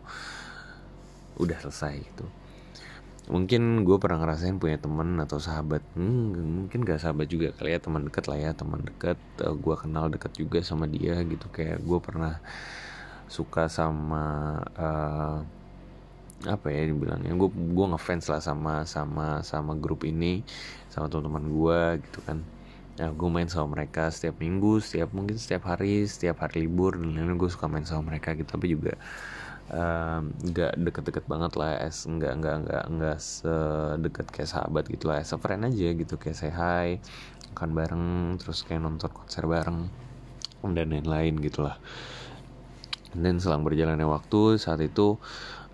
udah 1.39 1.55
selesai 1.63 1.95
gitu. 2.12 2.27
Mungkin 3.31 3.88
gue 3.88 3.97
pernah 4.03 4.19
ngerasain 4.19 4.59
punya 4.59 4.75
temen 4.83 5.15
atau 5.24 5.39
sahabat. 5.39 5.88
Hmm, 5.95 6.36
mungkin 6.67 6.83
gak 6.83 7.00
sahabat 7.07 7.31
juga 7.31 7.55
kali 7.55 7.71
ya 7.71 7.79
teman 7.79 8.12
dekat 8.12 8.27
lah 8.27 8.39
ya 8.39 8.51
teman 8.51 8.83
dekat 8.83 9.19
uh, 9.47 9.55
gue 9.55 9.75
kenal 9.79 10.12
dekat 10.12 10.36
juga 10.36 10.59
sama 10.59 10.91
dia 10.91 11.24
gitu. 11.24 11.47
Kayak 11.55 11.88
gue 11.88 12.00
pernah 12.03 12.43
suka 13.31 13.71
sama 13.71 14.59
uh, 14.75 15.39
apa 16.46 16.70
ya 16.70 16.86
dibilangnya 16.86 17.34
gue 17.34 17.50
gue 17.50 17.86
ngefans 17.89 18.29
lah 18.29 18.38
sama 18.38 18.86
sama 18.86 19.41
sama 19.41 19.74
grup 19.74 20.06
ini 20.06 20.46
sama 20.94 21.10
teman-teman 21.10 21.46
gue 21.50 21.79
gitu 22.06 22.20
kan. 22.22 22.46
Ya 22.98 23.13
gue 23.13 23.29
main 23.29 23.50
sama 23.50 23.77
mereka 23.77 24.10
setiap 24.10 24.41
minggu 24.41 24.82
setiap 24.82 25.13
mungkin 25.13 25.38
setiap 25.38 25.70
hari 25.70 26.06
setiap 26.06 26.41
hari 26.46 26.65
libur 26.65 26.98
dan 26.98 27.13
lain-lain 27.13 27.38
gue 27.38 27.50
suka 27.50 27.65
main 27.70 27.86
sama 27.86 28.13
mereka 28.13 28.38
gitu. 28.38 28.50
Tapi 28.53 28.65
juga 28.74 28.94
nggak 30.41 30.74
um, 30.77 30.84
deket-deket 30.86 31.25
banget 31.27 31.53
lah 31.60 31.75
es 31.84 32.08
nggak 32.08 32.34
nggak 32.39 32.56
nggak 32.63 32.84
nggak 32.88 33.17
sedekat 33.20 34.25
kayak 34.29 34.50
sahabat 34.50 34.86
gitu 34.89 35.10
lah. 35.10 35.22
As 35.22 35.34
a 35.34 35.38
friend 35.41 35.65
aja 35.65 35.89
gitu 35.94 36.15
kayak 36.22 36.38
say 36.38 36.53
hi 36.53 37.01
makan 37.53 37.72
bareng 37.74 38.06
terus 38.38 38.62
kayak 38.62 38.86
nonton 38.86 39.10
konser 39.10 39.46
bareng 39.50 39.89
dan 40.67 40.88
lain-lain 40.94 41.34
gitu 41.41 41.65
lah. 41.65 41.77
Dan 43.17 43.39
selang 43.39 43.63
berjalannya 43.63 44.06
waktu 44.06 44.62
saat 44.62 44.84
itu 44.84 45.17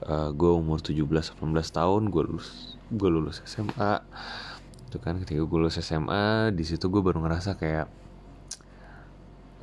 uh, 0.07 0.29
gue 0.36 0.51
umur 0.51 0.79
17-18 0.83 1.39
tahun 1.72 2.01
gue 2.12 2.24
lulus 2.24 2.79
gue 2.91 3.10
lulus 3.10 3.41
SMA 3.48 4.03
itu 4.88 4.98
kan 5.01 5.17
ketika 5.17 5.41
gue 5.41 5.60
lulus 5.60 5.81
SMA 5.81 6.53
di 6.53 6.63
situ 6.67 6.86
gue 6.91 7.01
baru 7.01 7.24
ngerasa 7.25 7.57
kayak 7.57 7.89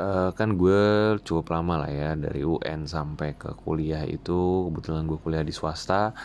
uh, 0.00 0.30
kan 0.32 0.56
gue 0.56 0.82
cukup 1.20 1.52
lama 1.52 1.85
lah 1.85 1.90
ya 1.92 2.16
dari 2.16 2.42
UN 2.42 2.88
sampai 2.88 3.37
ke 3.37 3.52
kuliah 3.62 4.02
itu. 4.09 4.66
Kebetulan 4.73 5.04
gue 5.04 5.18
kuliah 5.20 5.44
di 5.44 5.52
swasta. 5.52 6.16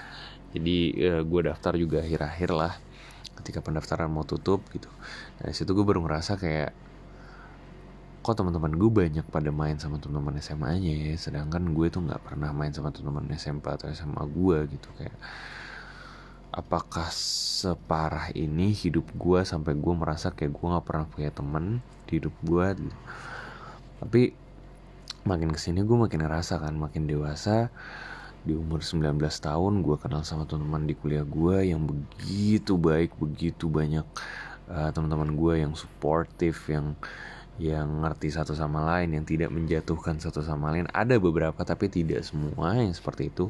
Jadi 0.55 0.95
uh, 1.03 1.22
gue 1.22 1.41
daftar 1.51 1.75
juga 1.75 2.00
akhir-akhir 2.01 2.50
lah 2.55 2.74
ketika 3.43 3.60
pendaftaran 3.60 4.07
mau 4.07 4.24
tutup 4.24 4.63
gitu. 4.72 4.88
Nah 5.43 5.51
situ 5.51 5.75
gue 5.75 5.86
baru 5.86 6.01
ngerasa 6.07 6.39
kayak 6.39 6.72
kok 8.25 8.41
teman-teman 8.41 8.74
gue 8.74 8.89
banyak 8.89 9.25
pada 9.29 9.53
main 9.53 9.77
sama 9.77 10.01
teman-teman 10.01 10.41
SMA-nya 10.41 11.13
ya 11.13 11.13
sedangkan 11.13 11.77
gue 11.77 11.94
tuh 11.94 12.01
nggak 12.01 12.25
pernah 12.25 12.50
main 12.50 12.74
sama 12.74 12.89
teman-teman 12.89 13.29
SMP 13.38 13.70
atau 13.70 13.86
SMA 13.94 14.25
gue 14.34 14.58
gitu 14.74 14.89
kayak 14.98 15.13
apakah 16.50 17.05
separah 17.13 18.34
ini 18.34 18.74
hidup 18.74 19.05
gue 19.13 19.46
sampai 19.46 19.77
gue 19.77 19.94
merasa 19.94 20.34
kayak 20.34 20.58
gue 20.58 20.65
nggak 20.74 20.86
pernah 20.89 21.05
punya 21.05 21.29
teman 21.29 21.86
di 22.10 22.17
hidup 22.17 22.34
gue 22.41 22.65
gitu. 22.82 22.98
Tapi 24.01 24.22
makin 25.29 25.53
ke 25.53 25.60
sini 25.62 25.86
gue 25.86 25.94
makin 25.94 26.25
ngerasa 26.25 26.58
kan 26.65 26.74
makin 26.74 27.05
dewasa 27.05 27.70
di 28.41 28.58
umur 28.58 28.82
19 28.82 29.22
tahun 29.22 29.74
gue 29.86 29.96
kenal 30.01 30.25
sama 30.25 30.50
teman-teman 30.50 30.89
di 30.89 30.98
kuliah 30.98 31.25
gue 31.25 31.70
yang 31.70 31.86
begitu 31.86 32.74
baik 32.74 33.13
begitu 33.22 33.70
banyak 33.70 34.05
uh, 34.70 34.89
teman-teman 34.89 35.34
gue 35.38 35.53
yang 35.62 35.74
suportif 35.77 36.70
yang 36.74 36.98
yang 37.55 38.03
ngerti 38.03 38.27
satu 38.35 38.51
sama 38.51 38.83
lain 38.83 39.15
yang 39.15 39.24
tidak 39.24 39.47
menjatuhkan 39.47 40.19
satu 40.19 40.43
sama 40.43 40.75
lain. 40.75 40.91
Ada 40.91 41.15
beberapa 41.19 41.63
tapi 41.63 41.88
tidak 41.88 42.27
semua 42.27 42.75
yang 42.75 42.91
seperti 42.91 43.31
itu. 43.31 43.47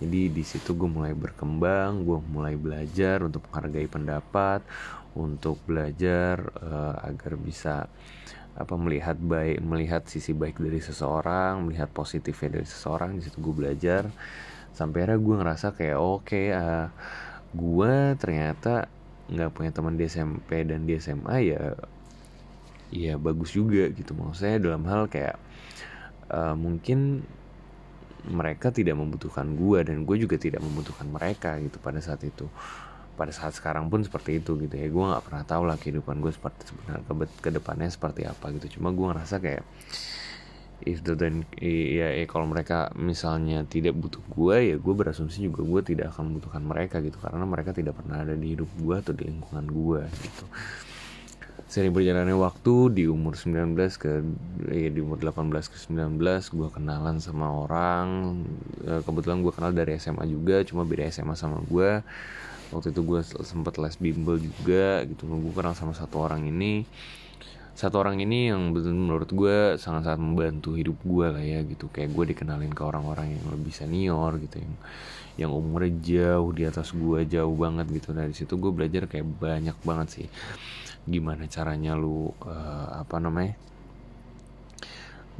Jadi 0.00 0.32
di 0.32 0.42
situ 0.42 0.72
gue 0.74 0.88
mulai 0.88 1.12
berkembang 1.12 2.08
gue 2.08 2.18
mulai 2.32 2.56
belajar 2.56 3.20
untuk 3.20 3.44
menghargai 3.48 3.84
pendapat 3.84 4.64
untuk 5.12 5.60
belajar 5.68 6.40
uh, 6.56 6.96
agar 7.04 7.36
bisa 7.36 7.84
apa 8.56 8.74
melihat 8.80 9.14
baik 9.20 9.62
melihat 9.62 10.02
sisi 10.08 10.32
baik 10.34 10.58
dari 10.58 10.80
seseorang 10.82 11.68
melihat 11.68 11.92
positifnya 11.92 12.58
dari 12.58 12.66
seseorang. 12.66 13.20
Di 13.20 13.30
situ 13.30 13.38
gue 13.38 13.54
belajar. 13.54 14.10
Sampai 14.74 15.04
akhirnya 15.04 15.20
gue 15.22 15.36
ngerasa 15.38 15.66
kayak 15.76 15.98
oke 16.00 16.26
okay, 16.26 16.46
uh, 16.50 16.58
eh, 16.58 16.86
gue 17.54 17.94
ternyata 18.18 18.90
nggak 19.30 19.50
punya 19.54 19.70
teman 19.70 19.94
di 19.94 20.10
SMP 20.10 20.66
dan 20.66 20.88
di 20.88 20.98
SMA 20.98 21.36
ya 21.46 21.78
ya 22.90 23.14
bagus 23.16 23.54
juga 23.54 23.88
gitu. 23.94 24.12
Maksudnya 24.12 24.58
dalam 24.58 24.82
hal 24.86 25.06
kayak 25.06 25.38
uh, 26.30 26.54
mungkin 26.58 27.22
mereka 28.28 28.68
tidak 28.68 29.00
membutuhkan 29.00 29.56
gue 29.56 29.78
dan 29.80 30.04
gue 30.04 30.16
juga 30.20 30.36
tidak 30.36 30.60
membutuhkan 30.60 31.08
mereka 31.08 31.56
gitu 31.62 31.80
pada 31.80 32.02
saat 32.02 32.20
itu. 32.26 32.50
Pada 33.16 33.32
saat 33.32 33.52
sekarang 33.56 33.88
pun 33.88 34.04
seperti 34.04 34.42
itu 34.42 34.58
gitu 34.60 34.74
ya. 34.76 34.86
Gue 34.90 35.04
nggak 35.08 35.24
pernah 35.24 35.44
tahu 35.46 35.62
lah 35.64 35.76
kehidupan 35.80 36.20
gue 36.20 36.32
seperti 36.34 36.68
sebenarnya 36.68 37.02
ke, 37.06 37.12
ke 37.40 37.50
depannya 37.54 37.88
seperti 37.88 38.28
apa 38.28 38.52
gitu. 38.58 38.78
Cuma 38.78 38.92
gue 38.92 39.06
ngerasa 39.08 39.40
kayak 39.40 39.64
if 40.80 41.04
the 41.04 41.12
then 41.12 41.44
ya, 41.60 42.08
ya 42.16 42.24
kalau 42.24 42.48
mereka 42.48 42.88
misalnya 42.96 43.68
tidak 43.68 43.92
butuh 44.00 44.24
gue 44.32 44.72
ya 44.72 44.76
gue 44.80 44.94
berasumsi 44.96 45.44
juga 45.44 45.60
gue 45.60 45.92
tidak 45.92 46.16
akan 46.16 46.32
membutuhkan 46.32 46.62
mereka 46.64 47.00
gitu. 47.00 47.16
Karena 47.16 47.44
mereka 47.48 47.72
tidak 47.72 47.96
pernah 47.96 48.20
ada 48.20 48.36
di 48.36 48.56
hidup 48.56 48.68
gue 48.76 48.94
atau 49.00 49.12
di 49.16 49.24
lingkungan 49.28 49.64
gue 49.68 50.00
gitu 50.28 50.44
sering 51.70 51.94
berjalannya 51.94 52.34
waktu 52.34 52.74
di 52.98 53.04
umur 53.06 53.38
19 53.38 53.78
ke 53.94 54.26
ya 54.74 54.90
di 54.90 54.98
umur 54.98 55.22
18 55.22 55.54
ke 55.70 55.78
19 55.78 56.18
gue 56.50 56.68
kenalan 56.74 57.22
sama 57.22 57.46
orang. 57.46 58.42
Eh, 58.82 58.98
kebetulan 59.06 59.38
gue 59.38 59.54
kenal 59.54 59.70
dari 59.70 59.94
SMA 59.94 60.26
juga 60.26 60.66
cuma 60.66 60.82
beda 60.82 61.06
SMA 61.14 61.38
sama 61.38 61.62
gue 61.62 62.02
waktu 62.74 62.90
itu 62.90 63.00
gue 63.06 63.22
sempet 63.46 63.78
les 63.78 63.94
bimbel 64.02 64.42
juga 64.42 65.06
gitu. 65.06 65.30
Gue 65.30 65.54
kenal 65.54 65.78
sama 65.78 65.94
satu 65.94 66.18
orang 66.18 66.50
ini. 66.50 66.82
Satu 67.78 68.02
orang 68.02 68.18
ini 68.18 68.50
yang 68.50 68.74
betul 68.74 68.92
menurut 68.98 69.30
gue 69.30 69.78
sangat-sangat 69.78 70.18
membantu 70.18 70.74
hidup 70.74 70.98
gue 71.06 71.26
lah 71.30 71.44
ya 71.46 71.62
gitu. 71.62 71.86
Kayak 71.94 72.10
gue 72.18 72.24
dikenalin 72.34 72.74
ke 72.74 72.82
orang-orang 72.82 73.38
yang 73.38 73.46
lebih 73.46 73.70
senior 73.70 74.42
gitu 74.42 74.58
yang 74.58 74.74
yang 75.38 75.50
umurnya 75.54 75.94
jauh 76.02 76.50
di 76.50 76.66
atas 76.66 76.90
gue 76.90 77.30
jauh 77.30 77.54
banget 77.54 77.86
gitu. 77.94 78.10
Dari 78.10 78.34
situ 78.34 78.58
gue 78.58 78.74
belajar 78.74 79.06
kayak 79.06 79.38
banyak 79.38 79.78
banget 79.86 80.08
sih 80.10 80.28
gimana 81.08 81.48
caranya 81.48 81.96
lu 81.96 82.32
uh, 82.44 83.00
apa 83.00 83.16
namanya 83.20 83.56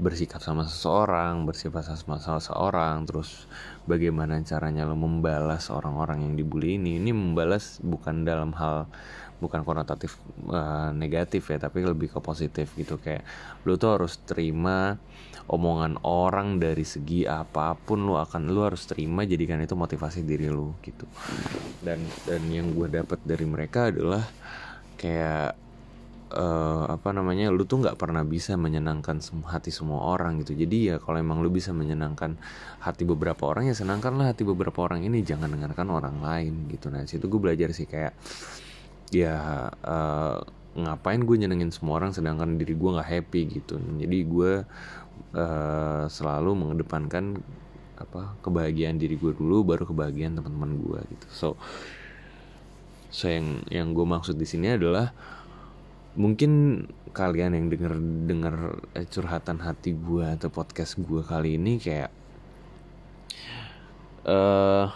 bersikap 0.00 0.40
sama 0.40 0.64
seseorang, 0.64 1.45
bersifat 1.45 1.85
sama 1.93 2.17
seseorang, 2.17 3.05
terus 3.05 3.45
bagaimana 3.85 4.40
caranya 4.40 4.88
lo 4.88 4.97
membalas 4.97 5.69
orang-orang 5.69 6.25
yang 6.25 6.35
dibully 6.40 6.81
ini. 6.81 6.97
Ini 6.97 7.12
membalas 7.12 7.85
bukan 7.85 8.25
dalam 8.25 8.57
hal 8.57 8.88
bukan 9.45 9.61
konotatif 9.61 10.17
uh, 10.49 10.88
negatif 10.97 11.52
ya, 11.52 11.61
tapi 11.61 11.85
lebih 11.85 12.17
ke 12.17 12.21
positif 12.25 12.73
gitu 12.81 12.97
kayak 12.97 13.29
lo 13.69 13.76
tuh 13.76 14.00
harus 14.00 14.17
terima 14.25 14.97
omongan 15.52 16.00
orang 16.00 16.57
dari 16.57 16.85
segi 16.88 17.29
apa 17.29 17.76
pun 17.76 18.09
lo 18.09 18.17
akan 18.17 18.49
lo 18.49 18.64
harus 18.64 18.88
terima 18.88 19.29
jadikan 19.29 19.61
itu 19.61 19.76
motivasi 19.76 20.25
diri 20.25 20.49
lo 20.49 20.81
gitu. 20.81 21.05
Dan 21.85 22.00
dan 22.25 22.40
yang 22.49 22.73
gue 22.73 22.88
dapat 22.88 23.21
dari 23.21 23.45
mereka 23.45 23.93
adalah 23.93 24.25
kayak 25.00 25.57
uh, 26.37 26.85
apa 26.92 27.11
namanya 27.11 27.49
lu 27.49 27.64
tuh 27.66 27.80
nggak 27.80 27.99
pernah 27.99 28.23
bisa 28.23 28.54
menyenangkan 28.61 29.19
hati 29.49 29.73
semua 29.73 30.12
orang 30.12 30.45
gitu. 30.45 30.54
Jadi 30.54 30.92
ya 30.92 30.97
kalau 31.00 31.19
emang 31.19 31.40
lu 31.40 31.50
bisa 31.50 31.73
menyenangkan 31.73 32.37
hati 32.85 33.09
beberapa 33.09 33.50
orang 33.50 33.73
ya 33.73 33.75
senangkanlah 33.75 34.30
hati 34.30 34.45
beberapa 34.45 34.85
orang 34.85 35.02
ini. 35.09 35.25
Jangan 35.25 35.50
dengarkan 35.50 35.88
orang 35.90 36.16
lain 36.21 36.69
gitu. 36.69 36.92
Nah 36.92 37.09
situ 37.09 37.26
gue 37.26 37.40
belajar 37.40 37.73
sih 37.73 37.88
kayak 37.88 38.14
ya 39.11 39.66
uh, 39.73 40.38
ngapain 40.71 41.19
gue 41.26 41.37
nyenengin 41.40 41.75
semua 41.75 41.99
orang 41.99 42.14
sedangkan 42.14 42.54
diri 42.54 42.78
gue 42.78 42.90
nggak 42.95 43.11
happy 43.11 43.42
gitu. 43.59 43.80
Jadi 43.80 44.19
gue 44.28 44.52
uh, 45.35 46.04
selalu 46.07 46.50
mengedepankan 46.54 47.40
apa 48.00 48.40
kebahagiaan 48.40 48.97
diri 48.97 49.21
gue 49.21 49.37
dulu 49.37 49.61
baru 49.61 49.85
kebahagiaan 49.85 50.38
teman-teman 50.38 50.78
gue 50.78 51.00
gitu. 51.16 51.26
So 51.33 51.49
so 53.11 53.26
yang 53.26 53.67
yang 53.69 53.93
gue 53.93 54.07
maksud 54.07 54.38
di 54.38 54.47
sini 54.47 54.75
adalah 54.75 55.11
mungkin 56.14 56.83
kalian 57.11 57.55
yang 57.59 57.67
denger 57.71 57.95
denger 58.26 58.57
eh, 58.95 59.07
curhatan 59.07 59.62
hati 59.62 59.95
gue 59.95 60.26
atau 60.26 60.50
podcast 60.50 60.99
gue 60.99 61.23
kali 61.23 61.59
ini 61.59 61.79
kayak 61.79 62.11
uh, 64.26 64.90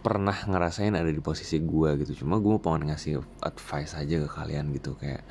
pernah 0.00 0.36
ngerasain 0.36 0.94
ada 0.94 1.10
di 1.10 1.20
posisi 1.20 1.60
gue 1.60 1.98
gitu. 2.04 2.24
Cuma 2.24 2.40
gue 2.40 2.50
mau 2.56 2.62
pengen 2.62 2.88
ngasih 2.92 3.20
advice 3.44 3.92
aja 3.98 4.24
ke 4.24 4.28
kalian 4.30 4.72
gitu 4.72 4.96
kayak 4.96 5.26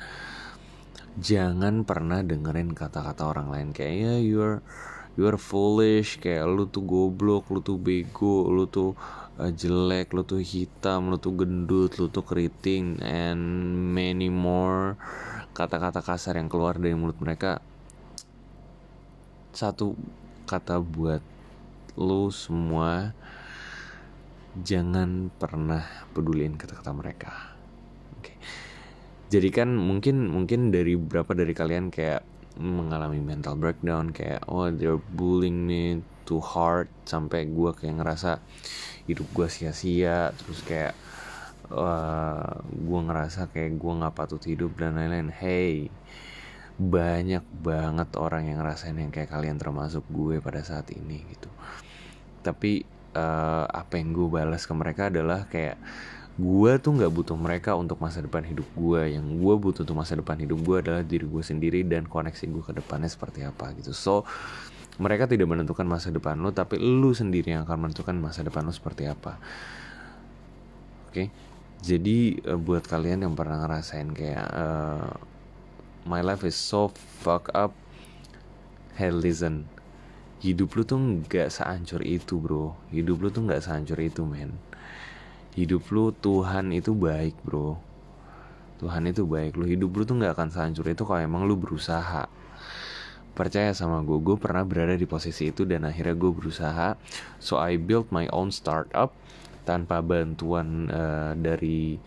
jangan 1.18 1.82
pernah 1.82 2.22
dengerin 2.22 2.76
kata-kata 2.76 3.26
orang 3.26 3.48
lain. 3.50 3.68
Kayak 3.74 3.94
ya 3.98 4.14
you're 4.22 4.58
you're 5.18 5.34
foolish 5.34 6.22
kayak 6.22 6.46
lu 6.46 6.70
tuh 6.70 6.86
goblok 6.86 7.50
lu 7.50 7.58
tuh 7.58 7.74
bego 7.74 8.46
lu 8.46 8.70
tuh 8.70 8.94
uh, 9.42 9.50
jelek 9.50 10.14
lu 10.14 10.22
tuh 10.22 10.38
hitam 10.38 11.10
lu 11.10 11.18
tuh 11.18 11.34
gendut 11.34 11.98
lu 11.98 12.06
tuh 12.06 12.22
keriting 12.22 13.02
and 13.02 13.42
many 13.90 14.30
more 14.30 14.94
kata-kata 15.58 16.06
kasar 16.06 16.38
yang 16.38 16.46
keluar 16.46 16.78
dari 16.78 16.94
mulut 16.94 17.18
mereka. 17.18 17.58
Satu 19.50 19.98
kata 20.46 20.78
buat 20.78 21.18
lu 21.98 22.30
semua 22.30 23.10
jangan 24.54 25.34
pernah 25.34 25.82
peduliin 26.14 26.54
kata-kata 26.54 26.94
mereka. 26.94 27.58
Jadi 29.28 29.48
kan 29.50 29.74
mungkin 29.74 30.30
mungkin 30.30 30.70
dari 30.70 30.94
berapa 30.94 31.34
dari 31.34 31.52
kalian 31.52 31.90
kayak 31.90 32.22
mengalami 32.58 33.22
mental 33.22 33.54
breakdown 33.54 34.10
kayak 34.10 34.42
oh 34.50 34.68
they're 34.68 35.00
bullying 35.14 35.64
me 35.64 36.02
too 36.26 36.42
hard 36.42 36.90
sampai 37.06 37.48
gue 37.48 37.70
kayak 37.72 38.02
ngerasa 38.02 38.42
hidup 39.08 39.24
gue 39.32 39.48
sia-sia 39.48 40.34
terus 40.36 40.60
kayak 40.66 40.92
uh, 41.72 42.60
gue 42.66 43.00
ngerasa 43.00 43.48
kayak 43.48 43.80
gue 43.80 43.92
nggak 44.02 44.14
patut 44.16 44.42
hidup 44.44 44.76
dan 44.76 44.98
lain-lain. 45.00 45.32
Hey 45.32 45.88
banyak 46.78 47.42
banget 47.58 48.14
orang 48.14 48.46
yang 48.46 48.62
ngerasain 48.62 48.94
yang 48.94 49.10
kayak 49.10 49.34
kalian 49.34 49.58
termasuk 49.58 50.06
gue 50.14 50.38
pada 50.38 50.62
saat 50.62 50.86
ini 50.94 51.26
gitu. 51.26 51.50
Tapi 52.46 52.86
uh, 53.18 53.66
apa 53.66 53.98
yang 53.98 54.14
gue 54.14 54.28
balas 54.30 54.62
ke 54.62 54.74
mereka 54.78 55.10
adalah 55.10 55.50
kayak 55.50 55.74
gue 56.38 56.72
tuh 56.78 56.94
nggak 56.94 57.10
butuh 57.10 57.34
mereka 57.34 57.74
untuk 57.74 57.98
masa 57.98 58.22
depan 58.22 58.46
hidup 58.46 58.62
gue 58.78 59.18
yang 59.18 59.26
gue 59.26 59.54
butuh 59.58 59.82
untuk 59.82 59.98
masa 59.98 60.14
depan 60.14 60.38
hidup 60.38 60.62
gue 60.62 60.76
adalah 60.78 61.02
diri 61.02 61.26
gue 61.26 61.42
sendiri 61.42 61.82
dan 61.82 62.06
koneksi 62.06 62.46
gue 62.46 62.62
ke 62.62 62.72
depannya 62.78 63.10
seperti 63.10 63.42
apa 63.42 63.74
gitu. 63.74 63.90
So 63.90 64.22
mereka 65.02 65.26
tidak 65.26 65.50
menentukan 65.50 65.82
masa 65.82 66.14
depan 66.14 66.38
lo 66.38 66.54
tapi 66.54 66.78
lu 66.78 67.10
sendiri 67.10 67.58
yang 67.58 67.66
akan 67.66 67.90
menentukan 67.90 68.14
masa 68.22 68.46
depan 68.46 68.62
lo 68.62 68.70
seperti 68.70 69.10
apa. 69.10 69.34
Oke? 71.10 71.26
Okay? 71.26 71.28
jadi 71.82 72.38
uh, 72.54 72.58
buat 72.58 72.86
kalian 72.86 73.26
yang 73.26 73.34
pernah 73.38 73.62
ngerasain 73.62 74.10
kayak 74.10 74.46
uh, 74.50 75.14
my 76.06 76.22
life 76.22 76.42
is 76.42 76.54
so 76.54 76.86
fuck 76.94 77.50
up 77.50 77.74
hey 78.94 79.10
listen. 79.10 79.66
Hidup 80.38 80.78
lu 80.78 80.86
tuh 80.86 81.02
nggak 81.02 81.50
sehancur 81.50 81.98
itu 82.06 82.38
bro. 82.38 82.78
Hidup 82.94 83.26
lu 83.26 83.28
tuh 83.34 83.42
nggak 83.42 83.58
sehancur 83.58 83.98
itu 83.98 84.22
men 84.22 84.54
hidup 85.58 85.90
lu 85.90 86.14
Tuhan 86.14 86.70
itu 86.70 86.94
baik 86.94 87.34
bro. 87.42 87.74
Tuhan 88.78 89.10
itu 89.10 89.26
baik. 89.26 89.58
Lu 89.58 89.66
hidup 89.66 89.90
lu 89.90 90.02
tuh 90.06 90.14
nggak 90.14 90.38
akan 90.38 90.48
sehancur 90.54 90.86
itu 90.86 91.02
kalau 91.02 91.18
emang 91.18 91.42
lu 91.50 91.58
berusaha. 91.58 92.30
Percaya 93.34 93.74
sama 93.74 94.02
gue 94.06 94.18
gue 94.22 94.36
pernah 94.38 94.62
berada 94.62 94.94
di 94.94 95.06
posisi 95.06 95.50
itu 95.50 95.66
dan 95.66 95.82
akhirnya 95.82 96.14
gue 96.14 96.30
berusaha. 96.30 96.94
So 97.42 97.58
I 97.58 97.74
built 97.74 98.14
my 98.14 98.30
own 98.30 98.54
startup 98.54 99.14
tanpa 99.66 99.98
bantuan 99.98 100.86
uh, 100.88 101.34
dari 101.34 101.98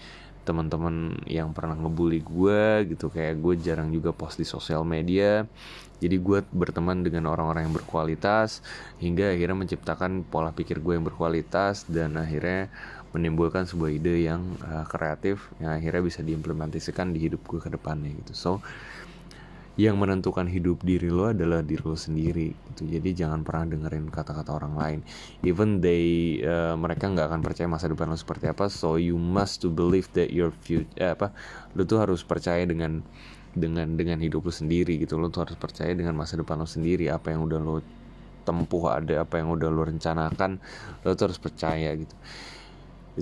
teman-teman 0.41 1.21
yang 1.29 1.53
pernah 1.53 1.75
ngebully 1.75 2.23
gue 2.23 2.95
gitu. 2.95 3.11
Kayak 3.11 3.35
gue 3.43 3.53
jarang 3.59 3.91
juga 3.91 4.15
post 4.15 4.39
di 4.39 4.47
sosial 4.47 4.87
media. 4.87 5.43
Jadi 6.01 6.17
gue 6.17 6.41
berteman 6.49 7.05
dengan 7.05 7.29
orang-orang 7.29 7.69
yang 7.69 7.75
berkualitas 7.77 8.65
hingga 8.97 9.29
akhirnya 9.37 9.53
menciptakan 9.53 10.25
pola 10.25 10.49
pikir 10.49 10.81
gue 10.81 10.97
yang 10.97 11.05
berkualitas 11.05 11.85
dan 11.85 12.17
akhirnya 12.17 12.73
menimbulkan 13.11 13.67
sebuah 13.67 13.91
ide 13.91 14.23
yang 14.23 14.55
uh, 14.63 14.87
kreatif 14.87 15.51
yang 15.59 15.75
akhirnya 15.75 16.01
bisa 16.03 16.23
diimplementasikan 16.23 17.11
di 17.11 17.27
hidup 17.27 17.43
gue 17.43 17.59
ke 17.59 17.69
depannya 17.71 18.15
gitu. 18.23 18.33
So 18.33 18.51
yang 19.79 19.95
menentukan 19.95 20.51
hidup 20.51 20.83
diri 20.83 21.07
lo 21.07 21.31
adalah 21.31 21.63
diri 21.63 21.79
lo 21.79 21.95
sendiri 21.95 22.51
gitu. 22.51 22.91
Jadi 22.91 23.09
jangan 23.15 23.43
pernah 23.47 23.71
dengerin 23.71 24.11
kata-kata 24.11 24.51
orang 24.51 24.75
lain. 24.75 24.99
Even 25.47 25.79
they 25.79 26.37
uh, 26.43 26.75
mereka 26.75 27.07
nggak 27.07 27.31
akan 27.31 27.41
percaya 27.43 27.67
masa 27.71 27.87
depan 27.87 28.11
lo 28.11 28.19
seperti 28.19 28.51
apa. 28.51 28.67
So 28.67 28.99
you 28.99 29.15
must 29.15 29.63
to 29.63 29.71
believe 29.71 30.11
that 30.15 30.31
your 30.35 30.51
future 30.51 30.87
eh, 30.99 31.15
apa 31.15 31.31
lo 31.75 31.87
tuh 31.87 32.03
harus 32.03 32.23
percaya 32.27 32.67
dengan 32.67 32.99
dengan 33.55 33.95
dengan 33.95 34.19
hidup 34.19 34.47
lo 34.47 34.53
sendiri 34.53 34.99
gitu. 34.99 35.15
Lo 35.15 35.31
tuh 35.31 35.47
harus 35.47 35.55
percaya 35.55 35.95
dengan 35.95 36.19
masa 36.19 36.35
depan 36.35 36.59
lo 36.59 36.67
sendiri 36.67 37.07
apa 37.07 37.31
yang 37.31 37.47
udah 37.47 37.59
lo 37.59 37.79
tempuh 38.43 38.83
ada 38.91 39.23
apa 39.23 39.39
yang 39.39 39.53
udah 39.53 39.69
lo 39.69 39.85
rencanakan 39.85 40.57
lo 41.05 41.13
tuh 41.13 41.29
harus 41.29 41.37
percaya 41.37 41.93
gitu 41.93 42.15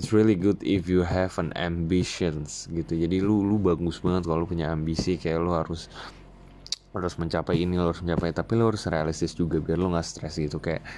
it's 0.00 0.16
really 0.16 0.32
good 0.32 0.56
if 0.64 0.88
you 0.88 1.04
have 1.04 1.36
an 1.36 1.52
ambitions 1.60 2.64
gitu. 2.72 2.96
Jadi 2.96 3.20
lu 3.20 3.44
lu 3.44 3.60
bagus 3.60 4.00
banget 4.00 4.24
kalau 4.24 4.42
lu 4.42 4.48
punya 4.48 4.72
ambisi 4.72 5.20
kayak 5.20 5.44
lu 5.44 5.52
harus 5.52 5.92
harus 6.96 7.14
mencapai 7.20 7.60
ini 7.60 7.76
lo 7.76 7.92
harus 7.92 8.00
mencapai 8.00 8.32
tapi 8.32 8.56
lo 8.56 8.72
harus 8.72 8.88
realistis 8.88 9.36
juga 9.36 9.60
biar 9.60 9.76
lo 9.76 9.92
nggak 9.92 10.06
stres 10.08 10.40
gitu. 10.40 10.56
Kayak 10.56 10.88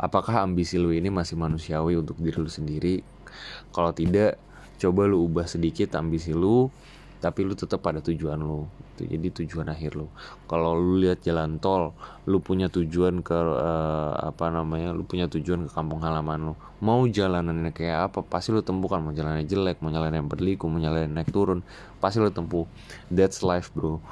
apakah 0.00 0.48
ambisi 0.48 0.80
lo 0.80 0.88
ini 0.96 1.12
masih 1.12 1.36
manusiawi 1.36 2.00
untuk 2.00 2.16
diri 2.24 2.40
lo 2.40 2.48
sendiri? 2.48 3.04
Kalau 3.68 3.92
tidak 3.92 4.40
coba 4.80 5.04
lo 5.04 5.28
ubah 5.28 5.44
sedikit 5.44 5.92
ambisi 6.00 6.32
lo 6.32 6.72
tapi 7.18 7.42
lu 7.42 7.54
tetap 7.58 7.82
pada 7.82 7.98
tujuan 7.98 8.38
lu. 8.38 8.66
Gitu. 8.98 9.14
jadi 9.14 9.26
tujuan 9.42 9.66
akhir 9.70 9.94
lu. 9.94 10.10
Kalau 10.50 10.74
lu 10.74 10.98
lihat 10.98 11.22
jalan 11.22 11.62
tol 11.62 11.94
lu 12.26 12.42
punya 12.42 12.66
tujuan 12.66 13.22
ke 13.22 13.34
uh, 13.34 14.12
apa 14.18 14.50
namanya 14.50 14.90
lu 14.90 15.06
punya 15.06 15.30
tujuan 15.30 15.66
ke 15.66 15.70
kampung 15.70 16.02
halaman 16.02 16.50
lu. 16.50 16.54
Mau 16.82 17.06
jalanannya 17.06 17.70
kayak 17.70 18.10
apa 18.10 18.26
pasti 18.26 18.50
lu 18.50 18.62
tempuh 18.62 18.90
kan 18.90 19.02
mau 19.02 19.14
jalannya 19.14 19.46
jelek 19.46 19.82
mau 19.82 19.90
jalannya 19.94 20.22
berliku 20.26 20.66
mau 20.66 20.82
jalannya 20.82 21.10
naik 21.10 21.30
turun 21.30 21.62
pasti 22.02 22.18
lu 22.18 22.30
tempuh. 22.34 22.66
That's 23.10 23.46
life 23.46 23.70
bro. 23.70 24.02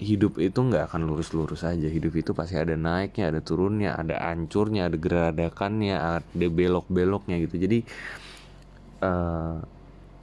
Hidup 0.00 0.40
itu 0.42 0.58
nggak 0.58 0.90
akan 0.90 1.06
lurus-lurus 1.06 1.62
aja. 1.62 1.86
Hidup 1.86 2.18
itu 2.18 2.34
pasti 2.34 2.58
ada 2.58 2.74
naiknya 2.74 3.30
ada 3.30 3.40
turunnya 3.42 3.94
ada 3.94 4.18
ancurnya 4.18 4.90
ada 4.90 4.96
geradakannya 4.98 5.94
ada 5.94 6.46
belok-beloknya 6.50 7.38
gitu. 7.46 7.54
Jadi 7.60 7.78
uh, 9.02 9.77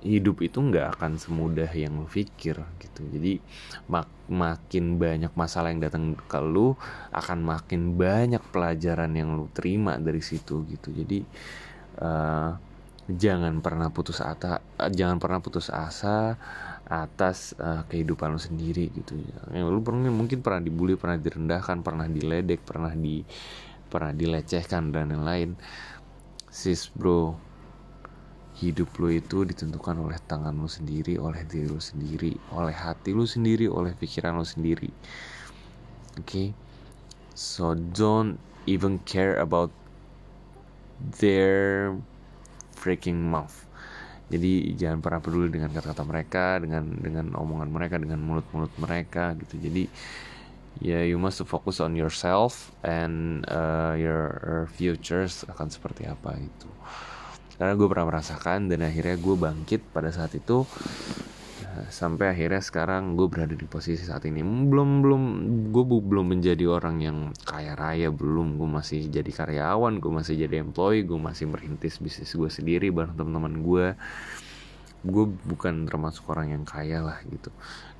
hidup 0.05 0.45
itu 0.45 0.61
nggak 0.61 0.95
akan 0.95 1.17
semudah 1.17 1.67
yang 1.73 1.97
lo 1.97 2.05
pikir 2.05 2.61
gitu. 2.77 3.01
Jadi 3.09 3.41
mak 3.89 4.05
makin 4.29 5.01
banyak 5.01 5.33
masalah 5.33 5.73
yang 5.73 5.81
datang 5.81 6.13
ke 6.13 6.39
lu 6.39 6.77
akan 7.09 7.41
makin 7.41 7.97
banyak 7.97 8.41
pelajaran 8.53 9.11
yang 9.17 9.33
lu 9.33 9.49
terima 9.51 9.97
dari 9.97 10.21
situ 10.21 10.61
gitu. 10.69 10.93
Jadi 10.93 11.25
uh, 11.99 12.53
jangan 13.05 13.61
pernah 13.61 13.89
putus 13.89 14.21
asa 14.21 14.61
jangan 14.93 15.17
pernah 15.17 15.41
putus 15.41 15.69
asa 15.73 16.37
atas 16.85 17.57
uh, 17.57 17.81
kehidupan 17.89 18.37
lo 18.37 18.41
sendiri 18.41 18.93
gitu. 18.93 19.17
Yang 19.49 19.67
lu 19.73 19.81
pernah 19.81 20.13
mungkin 20.13 20.45
pernah 20.45 20.61
dibully 20.61 20.93
pernah 20.93 21.17
direndahkan 21.17 21.81
pernah 21.81 22.05
diledek 22.05 22.61
pernah 22.61 22.93
di 22.93 23.25
pernah 23.89 24.13
dilecehkan 24.13 24.93
dan 24.93 25.09
lain-lain. 25.09 25.57
Sis 26.53 26.87
bro 26.93 27.35
hidup 28.55 28.87
lo 29.03 29.11
itu 29.11 29.43
ditentukan 29.43 29.99
oleh 29.99 30.15
tangan 30.23 30.55
lo 30.55 30.71
sendiri 30.71 31.19
oleh 31.19 31.43
diri 31.43 31.67
lo 31.67 31.83
sendiri 31.83 32.31
oleh 32.55 32.71
hati 32.71 33.11
lo 33.11 33.27
sendiri 33.27 33.67
oleh 33.67 33.91
pikiran 33.91 34.39
lo 34.39 34.47
sendiri. 34.47 34.87
Oke 36.15 36.23
okay? 36.23 36.47
so 37.35 37.75
don't 37.75 38.39
even 38.63 39.03
care 39.03 39.35
about 39.43 39.69
their 41.19 41.91
freaking 42.71 43.27
mouth. 43.27 43.67
Jadi 44.31 44.73
jangan 44.73 45.03
pernah 45.03 45.21
peduli 45.21 45.53
dengan 45.53 45.69
kata-kata 45.69 46.01
mereka 46.07 46.57
dengan 46.57 46.97
dengan 46.97 47.35
omongan 47.35 47.69
mereka 47.69 47.99
dengan 47.99 48.23
mulut-mulut 48.23 48.71
mereka 48.79 49.35
gitu. 49.37 49.59
Jadi 49.59 49.83
ya 50.79 50.99
yeah, 50.99 51.03
you 51.03 51.19
must 51.19 51.43
focus 51.43 51.83
on 51.83 51.95
yourself 51.95 52.71
and 52.87 53.43
uh, 53.51 53.95
your 53.99 54.67
futures 54.75 55.43
akan 55.47 55.71
seperti 55.71 56.03
apa 56.07 56.35
itu 56.39 56.67
karena 57.55 57.73
gue 57.79 57.87
pernah 57.87 58.07
merasakan 58.11 58.67
dan 58.67 58.83
akhirnya 58.83 59.15
gue 59.15 59.35
bangkit 59.35 59.81
pada 59.95 60.11
saat 60.11 60.35
itu. 60.35 60.67
Sampai 61.91 62.31
akhirnya 62.31 62.63
sekarang 62.63 63.19
gue 63.19 63.27
berada 63.27 63.51
di 63.51 63.67
posisi 63.67 64.07
saat 64.07 64.23
ini. 64.27 64.39
Belum 64.43 65.03
belum 65.03 65.23
gue 65.71 65.83
belum 65.83 66.25
menjadi 66.35 66.67
orang 66.71 67.03
yang 67.03 67.17
kaya 67.43 67.75
raya 67.75 68.11
belum. 68.11 68.59
Gue 68.59 68.67
masih 68.67 69.07
jadi 69.07 69.27
karyawan 69.27 69.99
gue 69.99 70.11
masih 70.11 70.39
jadi 70.39 70.63
employee 70.63 71.03
gue 71.03 71.19
masih 71.19 71.51
merintis 71.51 71.99
bisnis 71.99 72.31
gue 72.31 72.47
sendiri 72.47 72.91
bareng 72.91 73.15
teman-teman 73.15 73.59
gue 73.59 73.85
gue 75.05 75.25
bukan 75.45 75.85
termasuk 75.85 76.25
orang 76.31 76.55
yang 76.55 76.63
kaya 76.63 77.03
lah 77.03 77.19
gitu. 77.27 77.51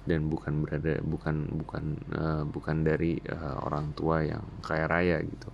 Dan 0.08 0.32
bukan 0.32 0.64
berada 0.64 1.00
bukan 1.04 1.36
bukan 1.64 1.84
uh, 2.16 2.44
bukan 2.48 2.76
dari 2.84 3.20
uh, 3.28 3.60
orang 3.64 3.92
tua 3.92 4.24
yang 4.24 4.44
kaya 4.64 4.88
raya 4.88 5.20
gitu. 5.20 5.52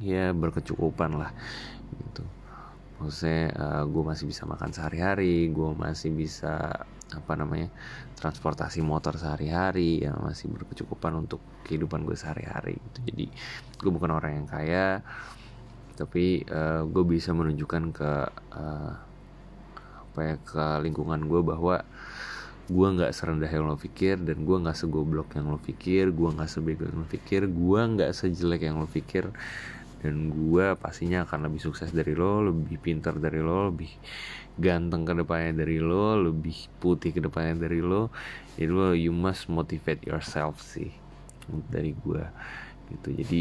Ya 0.00 0.32
berkecukupan 0.36 1.16
lah 1.16 1.32
gitu 2.00 2.24
maksudnya 2.96 3.52
uh, 3.54 3.84
gue 3.84 4.02
masih 4.02 4.24
bisa 4.28 4.42
makan 4.48 4.70
sehari-hari 4.72 5.52
gue 5.52 5.70
masih 5.76 6.10
bisa 6.16 6.84
apa 7.14 7.32
namanya 7.38 7.70
transportasi 8.18 8.82
motor 8.82 9.14
sehari-hari 9.14 10.02
yang 10.02 10.18
masih 10.24 10.50
berkecukupan 10.50 11.14
untuk 11.14 11.38
kehidupan 11.62 12.02
gue 12.02 12.18
sehari-hari 12.18 12.74
gitu. 12.90 12.98
Jadi 13.06 13.26
gue 13.78 13.90
bukan 13.94 14.10
orang 14.10 14.42
yang 14.42 14.48
kaya 14.50 15.06
tapi 15.96 16.44
uh, 16.50 16.84
gue 16.84 17.04
bisa 17.08 17.32
menunjukkan 17.32 17.82
ke 17.94 18.12
uh, 18.52 18.92
apa 20.16 20.20
ya 20.20 20.36
ke 20.40 20.64
lingkungan 20.84 21.24
gue 21.28 21.40
bahwa 21.40 21.84
gue 22.66 22.88
nggak 22.98 23.14
serendah 23.14 23.48
yang 23.48 23.70
lo 23.70 23.78
pikir 23.78 24.18
dan 24.20 24.42
gue 24.42 24.56
nggak 24.58 24.74
segoblok 24.74 25.38
yang 25.38 25.48
lo 25.54 25.60
pikir 25.62 26.10
gue 26.10 26.28
nggak 26.34 26.50
sebego 26.50 26.84
yang 26.84 27.04
lo 27.04 27.08
pikir 27.08 27.46
gue 27.46 27.80
nggak 27.96 28.10
sejelek 28.10 28.66
yang 28.66 28.82
lo 28.82 28.90
pikir 28.90 29.30
dan 30.04 30.28
gue 30.28 30.66
pastinya 30.76 31.24
akan 31.24 31.48
lebih 31.48 31.60
sukses 31.64 31.88
dari 31.90 32.12
lo 32.12 32.44
lebih 32.44 32.76
pintar 32.76 33.16
dari 33.16 33.40
lo 33.40 33.72
lebih 33.72 33.88
ganteng 34.60 35.08
ke 35.08 35.12
depannya 35.12 35.64
dari 35.64 35.80
lo 35.80 36.16
lebih 36.20 36.68
putih 36.80 37.12
ke 37.16 37.20
depannya 37.20 37.68
dari 37.68 37.80
lo. 37.80 38.12
Jadi 38.56 38.68
lo 38.68 38.92
you 38.92 39.12
must 39.12 39.48
motivate 39.48 40.04
yourself 40.04 40.60
sih 40.60 40.92
dari 41.48 41.96
gue 41.96 42.24
gitu. 42.92 43.08
Jadi 43.16 43.40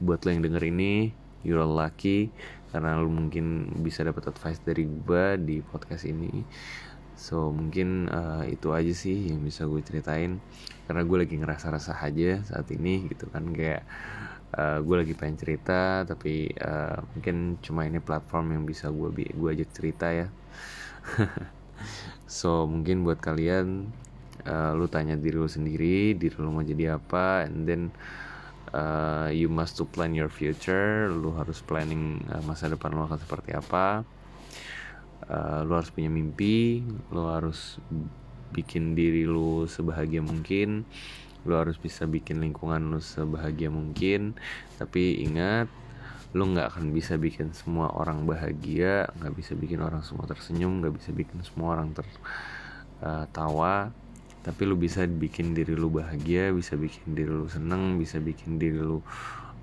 buat 0.00 0.20
lo 0.24 0.28
yang 0.32 0.44
denger 0.44 0.64
ini 0.68 1.12
you're 1.46 1.64
lucky 1.64 2.28
karena 2.74 2.98
lo 3.00 3.08
mungkin 3.08 3.72
bisa 3.80 4.04
dapat 4.04 4.28
advice 4.28 4.60
dari 4.60 4.84
gue 4.84 5.24
di 5.40 5.56
podcast 5.64 6.04
ini. 6.04 6.44
So 7.16 7.48
mungkin 7.48 8.12
uh, 8.12 8.44
itu 8.44 8.76
aja 8.76 8.92
sih 8.92 9.32
yang 9.32 9.40
bisa 9.40 9.64
gue 9.64 9.80
ceritain. 9.80 10.36
Karena 10.84 11.02
gue 11.02 11.16
lagi 11.16 11.34
ngerasa 11.40 11.72
rasa 11.72 11.96
aja 11.96 12.44
saat 12.44 12.68
ini 12.68 13.08
gitu 13.08 13.32
kan. 13.32 13.48
Kayak 13.56 13.88
uh, 14.56 14.78
gue 14.80 14.96
lagi 14.96 15.14
pengen 15.14 15.36
cerita 15.36 16.02
tapi 16.08 16.50
uh, 16.56 16.98
mungkin 17.14 17.60
cuma 17.60 17.84
ini 17.84 18.00
platform 18.00 18.56
yang 18.56 18.64
bisa 18.64 18.88
gue 18.88 19.12
gue 19.12 19.48
ajak 19.52 19.70
cerita 19.76 20.10
ya. 20.10 20.28
So 22.26 22.66
mungkin 22.66 23.06
buat 23.06 23.22
kalian 23.22 23.86
uh, 24.48 24.72
lu 24.74 24.90
tanya 24.90 25.14
diri 25.14 25.38
lu 25.38 25.46
sendiri 25.46 26.16
diri 26.18 26.34
lu 26.40 26.50
mau 26.50 26.64
jadi 26.64 26.98
apa 26.98 27.46
and 27.46 27.68
then 27.68 27.82
uh, 28.74 29.30
you 29.30 29.46
must 29.46 29.78
to 29.78 29.86
plan 29.86 30.10
your 30.16 30.32
future. 30.32 31.06
Lu 31.12 31.30
harus 31.38 31.62
planning 31.62 32.24
uh, 32.32 32.42
masa 32.42 32.66
depan 32.66 32.90
lu 32.96 33.06
akan 33.06 33.20
seperti 33.20 33.54
apa. 33.54 34.02
Uh, 35.26 35.62
lu 35.66 35.78
harus 35.78 35.90
punya 35.90 36.10
mimpi 36.10 36.86
lu 37.10 37.26
harus 37.26 37.82
bikin 38.54 38.94
diri 38.94 39.26
lu 39.26 39.66
sebahagia 39.66 40.22
mungkin 40.22 40.86
lu 41.46 41.56
harus 41.56 41.78
bisa 41.78 42.04
bikin 42.04 42.42
lingkungan 42.42 42.90
lu 42.90 43.00
sebahagia 43.00 43.70
mungkin. 43.70 44.34
Tapi 44.76 45.22
ingat 45.24 45.70
lu 46.34 46.52
nggak 46.52 46.76
akan 46.76 46.92
bisa 46.92 47.16
bikin 47.16 47.56
semua 47.56 47.88
orang 47.96 48.28
bahagia 48.28 49.08
nggak 49.16 49.32
bisa 49.40 49.56
bikin 49.56 49.80
orang 49.80 50.04
semua 50.04 50.28
tersenyum 50.28 50.84
nggak 50.84 51.00
bisa 51.00 51.08
bikin 51.16 51.40
semua 51.40 51.80
orang 51.80 51.96
tertawa 51.96 53.88
uh, 53.88 53.94
tapi 54.44 54.62
lu 54.62 54.78
bisa 54.78 55.02
bikin 55.08 55.58
diri 55.58 55.72
lu 55.74 55.90
bahagia 55.90 56.54
bisa 56.54 56.78
bikin 56.78 57.18
diri 57.18 57.32
lu 57.32 57.50
seneng 57.50 57.98
bisa 57.98 58.22
bikin 58.22 58.62
diri 58.62 58.78
lu 58.78 59.02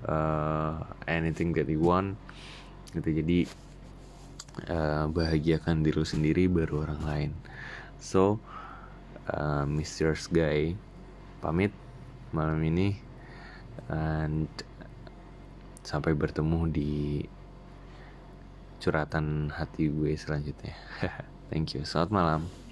uh, 0.04 0.76
anything 1.08 1.56
that 1.56 1.64
you 1.72 1.80
want. 1.80 2.20
Gitu. 2.92 3.24
Jadi 3.24 3.38
uh, 4.68 5.08
bahagiakan 5.08 5.80
diri 5.80 5.96
lu 5.96 6.04
sendiri 6.04 6.44
baru 6.52 6.84
orang 6.84 7.00
lain. 7.00 7.30
So 7.96 8.36
uh, 9.32 9.64
Mr. 9.64 10.12
Guy 10.28 10.76
pamit 11.44 11.76
malam 12.32 12.56
ini 12.64 12.96
and 13.92 14.48
sampai 15.84 16.16
bertemu 16.16 16.60
di 16.72 17.20
curhatan 18.80 19.52
hati 19.52 19.92
gue 19.92 20.16
selanjutnya. 20.16 20.72
Thank 21.52 21.76
you. 21.76 21.84
Selamat 21.84 22.10
malam 22.16 22.63